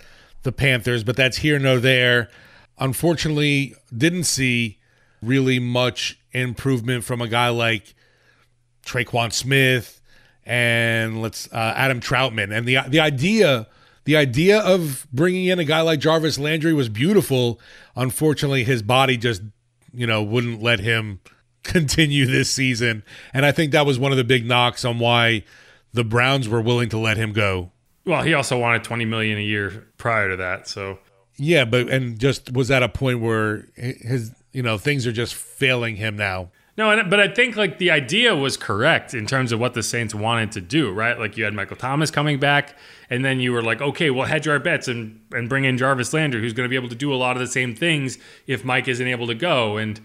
the 0.48 0.52
Panthers, 0.54 1.04
but 1.04 1.18
that's 1.18 1.38
here 1.38 1.60
nor 1.60 1.78
there. 1.78 2.30
Unfortunately, 2.80 3.76
didn't 3.96 4.24
see 4.24 4.80
really 5.22 5.60
much 5.60 6.18
improvement 6.32 7.04
from 7.04 7.22
a 7.22 7.28
guy 7.28 7.50
like 7.50 7.94
Tre'Quan 8.86 9.34
Smith 9.34 10.02
and 10.46 11.22
let's 11.22 11.52
uh, 11.52 11.74
Adam 11.76 12.00
Trautman. 12.00 12.56
And 12.56 12.66
the 12.66 12.80
the 12.88 13.02
idea 13.02 13.68
the 14.06 14.16
idea 14.16 14.60
of 14.60 15.06
bringing 15.12 15.48
in 15.48 15.60
a 15.60 15.66
guy 15.66 15.82
like 15.82 16.00
Jarvis 16.00 16.40
Landry 16.40 16.74
was 16.74 16.88
beautiful. 16.88 17.60
Unfortunately, 17.98 18.64
his 18.64 18.82
body 18.82 19.18
just 19.18 19.42
you 19.94 20.08
know 20.08 20.24
wouldn't 20.24 20.64
let 20.64 20.80
him 20.80 21.20
continue 21.64 22.26
this 22.26 22.50
season, 22.50 23.04
and 23.34 23.46
I 23.46 23.52
think 23.52 23.74
that 23.74 23.86
was 23.86 24.00
one 24.00 24.14
of 24.14 24.18
the 24.18 24.24
big 24.24 24.46
knocks 24.46 24.86
on 24.86 24.98
why 24.98 25.44
the 25.92 26.06
Browns 26.06 26.48
were 26.48 26.62
willing 26.62 26.88
to 26.90 26.98
let 26.98 27.18
him 27.18 27.34
go. 27.34 27.74
Well, 28.08 28.24
he 28.24 28.34
also 28.34 28.58
wanted 28.58 28.86
20 28.86 29.04
million 29.04 29.38
a 29.38 29.42
year 29.42 29.86
prior 29.98 30.30
to 30.30 30.38
that, 30.38 30.68
so 30.68 30.98
yeah, 31.36 31.66
but 31.66 31.90
and 31.90 32.18
just 32.18 32.54
was 32.54 32.72
at 32.72 32.82
a 32.82 32.90
point 32.90 33.20
where 33.20 33.68
his 33.76 34.32
you 34.54 34.64
know 34.64 34.78
things 34.78 35.06
are 35.06 35.12
just 35.12 35.36
failing 35.36 35.98
him 35.98 36.16
now. 36.16 36.50
No, 36.78 37.04
but 37.04 37.20
I 37.20 37.28
think 37.28 37.58
like 37.58 37.80
the 37.80 37.92
idea 37.92 38.36
was 38.36 38.56
correct 38.56 39.14
in 39.14 39.26
terms 39.26 39.52
of 39.52 39.60
what 39.60 39.74
the 39.74 39.84
Saints 39.84 40.16
wanted 40.16 40.52
to 40.54 40.62
do, 40.62 40.92
right? 40.92 41.20
Like 41.20 41.36
you 41.36 41.44
had 41.44 41.54
Michael 41.54 41.76
Thomas 41.76 42.10
coming 42.10 42.40
back, 42.40 42.78
and 43.10 43.26
then 43.26 43.40
you 43.40 43.52
were 43.52 43.62
like, 43.62 43.82
okay, 43.82 44.10
well 44.10 44.26
hedge 44.26 44.48
our 44.48 44.60
bets 44.60 44.88
and 44.88 45.20
and 45.32 45.50
bring 45.50 45.66
in 45.66 45.78
Jarvis 45.78 46.14
Landry, 46.14 46.40
who's 46.40 46.54
going 46.54 46.66
to 46.66 46.70
be 46.70 46.78
able 46.78 46.90
to 46.90 46.96
do 46.96 47.14
a 47.14 47.18
lot 47.18 47.36
of 47.36 47.42
the 47.42 47.48
same 47.48 47.76
things 47.76 48.18
if 48.46 48.64
Mike 48.64 48.88
isn't 48.88 49.08
able 49.08 49.28
to 49.28 49.36
go. 49.36 49.76
And 49.76 50.00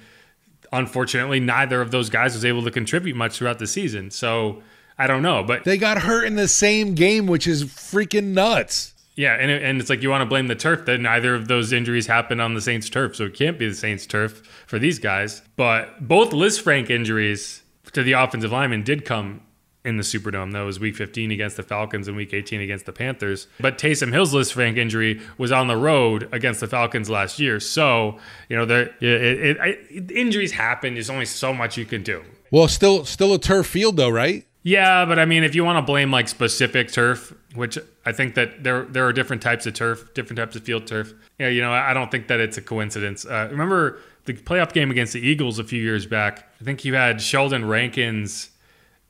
unfortunately, 0.72 1.38
neither 1.38 1.80
of 1.80 1.92
those 1.92 2.10
guys 2.10 2.34
was 2.34 2.44
able 2.44 2.64
to 2.64 2.70
contribute 2.72 3.14
much 3.14 3.38
throughout 3.38 3.60
the 3.60 3.66
season. 3.68 4.10
So 4.10 4.60
I 5.02 5.08
don't 5.08 5.22
know, 5.22 5.42
but 5.42 5.64
they 5.64 5.78
got 5.78 5.98
hurt 5.98 6.26
in 6.26 6.36
the 6.36 6.46
same 6.46 6.94
game, 6.94 7.26
which 7.26 7.48
is 7.48 7.64
freaking 7.64 8.34
nuts. 8.34 8.94
Yeah, 9.16 9.34
and 9.34 9.50
it, 9.50 9.60
and 9.60 9.80
it's 9.80 9.90
like 9.90 10.00
you 10.00 10.10
want 10.10 10.22
to 10.22 10.26
blame 10.26 10.46
the 10.46 10.54
turf 10.54 10.86
that 10.86 11.00
neither 11.00 11.34
of 11.34 11.48
those 11.48 11.72
injuries 11.72 12.06
happened 12.06 12.40
on 12.40 12.54
the 12.54 12.60
Saints 12.60 12.88
turf, 12.88 13.16
so 13.16 13.24
it 13.24 13.34
can't 13.34 13.58
be 13.58 13.68
the 13.68 13.74
Saints 13.74 14.06
turf 14.06 14.40
for 14.64 14.78
these 14.78 15.00
guys. 15.00 15.42
But 15.56 16.06
both 16.06 16.30
Lisfranc 16.30 16.88
injuries 16.88 17.64
to 17.92 18.04
the 18.04 18.12
offensive 18.12 18.52
lineman 18.52 18.84
did 18.84 19.04
come 19.04 19.40
in 19.84 19.96
the 19.96 20.04
Superdome. 20.04 20.52
That 20.52 20.60
was 20.60 20.78
Week 20.78 20.94
15 20.94 21.32
against 21.32 21.56
the 21.56 21.64
Falcons 21.64 22.06
and 22.06 22.16
Week 22.16 22.32
18 22.32 22.60
against 22.60 22.86
the 22.86 22.92
Panthers. 22.92 23.48
But 23.58 23.78
Taysom 23.78 24.12
Hill's 24.12 24.32
Lisfranc 24.32 24.78
injury 24.78 25.20
was 25.36 25.50
on 25.50 25.66
the 25.66 25.76
road 25.76 26.28
against 26.30 26.60
the 26.60 26.68
Falcons 26.68 27.10
last 27.10 27.40
year. 27.40 27.58
So 27.58 28.18
you 28.48 28.56
know, 28.56 28.66
there 28.66 28.82
it, 29.00 29.02
it, 29.02 29.56
it, 29.90 30.10
injuries 30.12 30.52
happen. 30.52 30.94
There's 30.94 31.10
only 31.10 31.26
so 31.26 31.52
much 31.52 31.76
you 31.76 31.86
can 31.86 32.04
do. 32.04 32.22
Well, 32.52 32.68
still 32.68 33.04
still 33.04 33.34
a 33.34 33.38
turf 33.40 33.66
field 33.66 33.96
though, 33.96 34.10
right? 34.10 34.46
Yeah, 34.62 35.04
but 35.04 35.18
I 35.18 35.24
mean, 35.24 35.42
if 35.42 35.54
you 35.54 35.64
want 35.64 35.78
to 35.78 35.82
blame 35.82 36.10
like 36.10 36.28
specific 36.28 36.92
turf, 36.92 37.34
which 37.54 37.78
I 38.06 38.12
think 38.12 38.34
that 38.36 38.62
there 38.62 38.84
there 38.84 39.04
are 39.06 39.12
different 39.12 39.42
types 39.42 39.66
of 39.66 39.74
turf, 39.74 40.14
different 40.14 40.38
types 40.38 40.54
of 40.54 40.62
field 40.62 40.86
turf. 40.86 41.12
Yeah, 41.38 41.48
you 41.48 41.60
know, 41.60 41.72
I 41.72 41.92
don't 41.92 42.10
think 42.10 42.28
that 42.28 42.38
it's 42.38 42.56
a 42.56 42.62
coincidence. 42.62 43.26
Uh, 43.26 43.48
remember 43.50 43.98
the 44.24 44.34
playoff 44.34 44.72
game 44.72 44.90
against 44.90 45.14
the 45.14 45.20
Eagles 45.20 45.58
a 45.58 45.64
few 45.64 45.82
years 45.82 46.06
back? 46.06 46.48
I 46.60 46.64
think 46.64 46.84
you 46.84 46.94
had 46.94 47.20
Sheldon 47.20 47.64
Rankins 47.64 48.50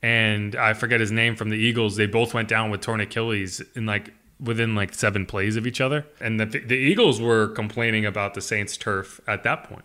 and 0.03 0.57
I 0.57 0.75
forget 0.75 1.01
his 1.01 1.13
name 1.13 1.37
from 1.37 1.51
the 1.51 1.57
Eagles. 1.57 1.97
They 1.97 2.07
both 2.07 2.35
went 2.35 2.49
down 2.49 2.71
with 2.71 2.81
torn 2.81 3.01
Achilles 3.01 3.63
in 3.75 3.87
like 3.87 4.13
within 4.41 4.75
like 4.75 4.95
seven 4.95 5.25
plays 5.25 5.57
of 5.57 5.67
each 5.67 5.81
other, 5.81 6.07
and 6.21 6.41
the 6.41 6.47
the 6.47 6.75
Eagles 6.75 7.21
were 7.21 7.49
complaining 7.49 8.05
about 8.05 8.35
the 8.35 8.41
Saints 8.41 8.77
turf 8.77 9.21
at 9.29 9.45
that 9.45 9.65
point. 9.65 9.85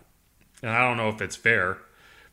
And 0.62 0.72
I 0.72 0.80
don't 0.80 0.96
know 0.96 1.08
if 1.08 1.22
it's 1.22 1.36
fair, 1.36 1.78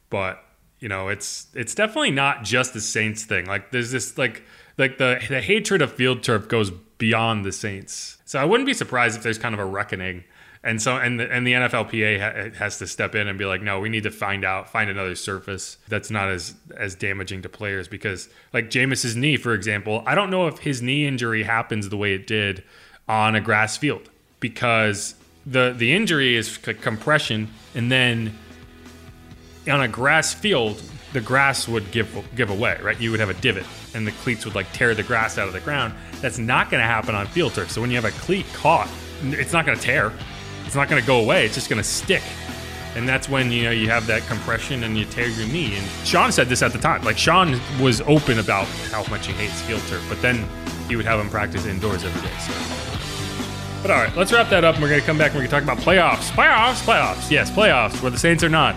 but 0.10 0.44
you 0.80 0.90
know, 0.90 1.10
it's 1.10 1.48
it's 1.54 1.76
definitely 1.76 2.12
not 2.12 2.44
just 2.44 2.74
the 2.74 2.82
Saints 2.82 3.24
thing. 3.24 3.46
Like 3.46 3.72
there's 3.72 3.92
this 3.92 4.18
like 4.18 4.44
like 4.78 4.98
the 4.98 5.22
the 5.28 5.42
hatred 5.42 5.82
of 5.82 5.94
field 5.94 6.24
turf 6.24 6.48
goes 6.48 6.72
beyond 6.98 7.46
the 7.46 7.52
Saints. 7.52 8.18
So 8.26 8.40
I 8.40 8.46
wouldn't 8.46 8.68
be 8.68 8.74
surprised 8.74 9.18
if 9.18 9.24
there's 9.24 9.38
kind 9.38 9.54
of 9.54 9.60
a 9.60 9.66
reckoning. 9.66 10.24
And 10.64 10.82
so 10.82 10.98
and 10.98 11.20
the, 11.20 11.32
and 11.32 11.46
the 11.46 11.54
NFLPA 11.54 12.20
ha- 12.20 12.58
has 12.58 12.80
to 12.80 12.88
step 12.88 13.14
in 13.14 13.28
and 13.28 13.38
be 13.38 13.46
like, 13.46 13.62
no, 13.62 13.80
we 13.80 13.88
need 13.88 14.04
to 14.04 14.12
find 14.12 14.44
out, 14.44 14.70
find 14.70 14.90
another 14.90 15.14
surface 15.14 15.78
that's 15.88 16.10
not 16.10 16.28
as 16.28 16.56
as 16.76 16.96
damaging 16.96 17.44
to 17.44 17.50
players 17.50 17.88
because 17.88 18.30
like 18.52 18.70
Jameis's 18.70 19.16
knee, 19.16 19.38
for 19.38 19.54
example, 19.54 20.04
I 20.08 20.16
don't 20.16 20.32
know 20.32 20.48
if 20.48 20.60
his 20.60 20.82
knee 20.82 21.06
injury 21.06 21.44
happens 21.44 21.90
the 21.90 21.98
way 21.98 22.14
it 22.16 22.26
did 22.26 22.64
on 23.08 23.36
a 23.36 23.42
grass 23.42 23.78
field 23.78 24.10
because 24.40 25.14
the 25.46 25.74
the 25.78 25.94
injury 25.94 26.36
is 26.36 26.58
compression 26.58 27.48
and 27.76 27.92
then 27.92 28.36
on 29.68 29.82
a 29.82 29.88
grass 29.88 30.34
field, 30.34 30.82
the 31.14 31.22
grass 31.22 31.68
would 31.68 31.92
give 31.92 32.08
give 32.36 32.50
away, 32.50 32.78
right? 32.82 33.00
You 33.00 33.12
would 33.12 33.20
have 33.20 33.30
a 33.30 33.36
divot, 33.36 33.66
and 33.94 34.06
the 34.06 34.12
cleats 34.12 34.46
would 34.46 34.56
like 34.56 34.72
tear 34.74 34.94
the 34.94 35.04
grass 35.04 35.38
out 35.38 35.48
of 35.48 35.54
the 35.54 35.62
ground. 35.62 35.94
That's 36.22 36.38
not 36.38 36.70
going 36.70 36.82
to 36.82 36.88
happen 36.88 37.16
on 37.16 37.28
field 37.28 37.54
turf. 37.54 37.72
So 37.72 37.82
when 37.82 37.90
you 37.90 37.96
have 37.96 38.06
a 38.06 38.12
cleat 38.20 38.46
caught, 38.54 38.90
it's 39.24 39.54
not 39.54 39.66
going 39.66 39.78
to 39.78 39.84
tear. 39.84 40.12
It's 40.66 40.76
not 40.76 40.90
going 40.90 41.02
to 41.02 41.08
go 41.08 41.20
away. 41.22 41.46
It's 41.46 41.56
just 41.56 41.70
going 41.70 41.82
to 41.82 41.88
stick. 41.88 42.24
And 42.96 43.08
that's 43.08 43.28
when 43.28 43.52
you 43.52 43.64
know 43.64 43.72
you 43.72 43.90
have 43.90 44.08
that 44.08 44.26
compression 44.28 44.84
and 44.84 44.98
you 44.98 45.06
tear 45.06 45.28
your 45.28 45.48
knee. 45.48 45.76
And 45.76 45.86
Sean 46.06 46.32
said 46.32 46.48
this 46.48 46.62
at 46.62 46.72
the 46.72 46.80
time. 46.80 47.04
Like 47.04 47.18
Sean 47.18 47.60
was 47.82 48.02
open 48.02 48.40
about 48.40 48.68
how 48.92 49.06
much 49.10 49.28
he 49.28 49.34
hates 49.34 49.62
field 49.62 49.82
turf, 49.88 50.06
but 50.08 50.22
then 50.22 50.48
he 50.88 50.96
would 50.96 51.06
have 51.06 51.20
him 51.20 51.30
practice 51.30 51.66
indoors 51.66 52.04
every 52.04 52.22
day. 52.22 52.36
So. 52.40 52.54
But 53.82 53.92
all 53.92 53.98
right, 53.98 54.16
let's 54.16 54.32
wrap 54.32 54.50
that 54.50 54.64
up. 54.64 54.76
And 54.76 54.82
we're 54.82 54.90
going 54.90 55.02
to 55.02 55.06
come 55.06 55.18
back 55.18 55.32
and 55.32 55.36
we're 55.36 55.48
going 55.48 55.64
to 55.64 55.68
talk 55.68 55.76
about 55.76 55.86
playoffs, 55.86 56.32
playoffs, 56.32 56.84
playoffs. 56.84 57.30
Yes, 57.30 57.52
playoffs, 57.52 58.02
where 58.02 58.12
the 58.12 58.18
Saints 58.18 58.44
are 58.44 58.50
not. 58.50 58.76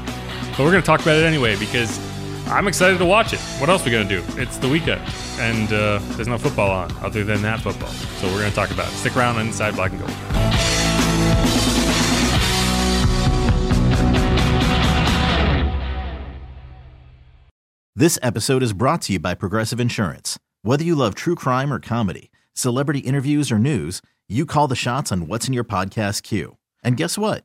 But 0.59 0.64
we're 0.64 0.73
going 0.73 0.83
to 0.83 0.87
talk 0.87 1.01
about 1.01 1.16
it 1.16 1.25
anyway 1.25 1.57
because 1.57 2.01
I'm 2.49 2.66
excited 2.66 2.99
to 2.99 3.07
watch 3.07 3.33
it. 3.33 3.38
What 3.61 3.71
else 3.71 3.83
are 3.83 3.85
we 3.85 3.90
going 3.92 4.09
to 4.09 4.21
do? 4.21 4.42
It's 4.42 4.57
the 4.57 4.68
weekend, 4.68 5.01
and 5.38 5.73
uh, 5.73 6.01
there's 6.16 6.27
no 6.27 6.37
football 6.37 6.73
on 6.73 6.90
other 6.97 7.23
than 7.23 7.42
that 7.42 7.61
football. 7.61 7.88
So 7.88 8.27
we're 8.27 8.40
going 8.40 8.51
to 8.51 8.57
talk 8.57 8.73
about 8.73 8.88
it. 8.88 8.97
Stick 8.97 9.16
around 9.16 9.38
Inside 9.38 9.77
Black 9.77 9.92
and 9.92 10.01
Gold. 10.01 10.11
This 17.94 18.18
episode 18.21 18.64
is 18.64 18.73
brought 18.73 19.03
to 19.03 19.12
you 19.12 19.21
by 19.21 19.35
Progressive 19.35 19.79
Insurance. 19.79 20.40
Whether 20.62 20.83
you 20.83 20.97
love 20.97 21.14
true 21.14 21.37
crime 21.37 21.73
or 21.73 21.79
comedy, 21.79 22.33
celebrity 22.53 23.01
interviews 23.01 23.53
or 23.53 23.61
news, 23.61 24.03
you 24.29 24.44
call 24.44 24.66
the 24.66 24.75
shots 24.75 25.12
on 25.12 25.29
what's 25.29 25.47
in 25.47 25.55
your 25.55 25.62
podcast 25.62 26.25
queue. 26.25 26.57
And 26.83 26.97
guess 26.97 27.16
what? 27.16 27.44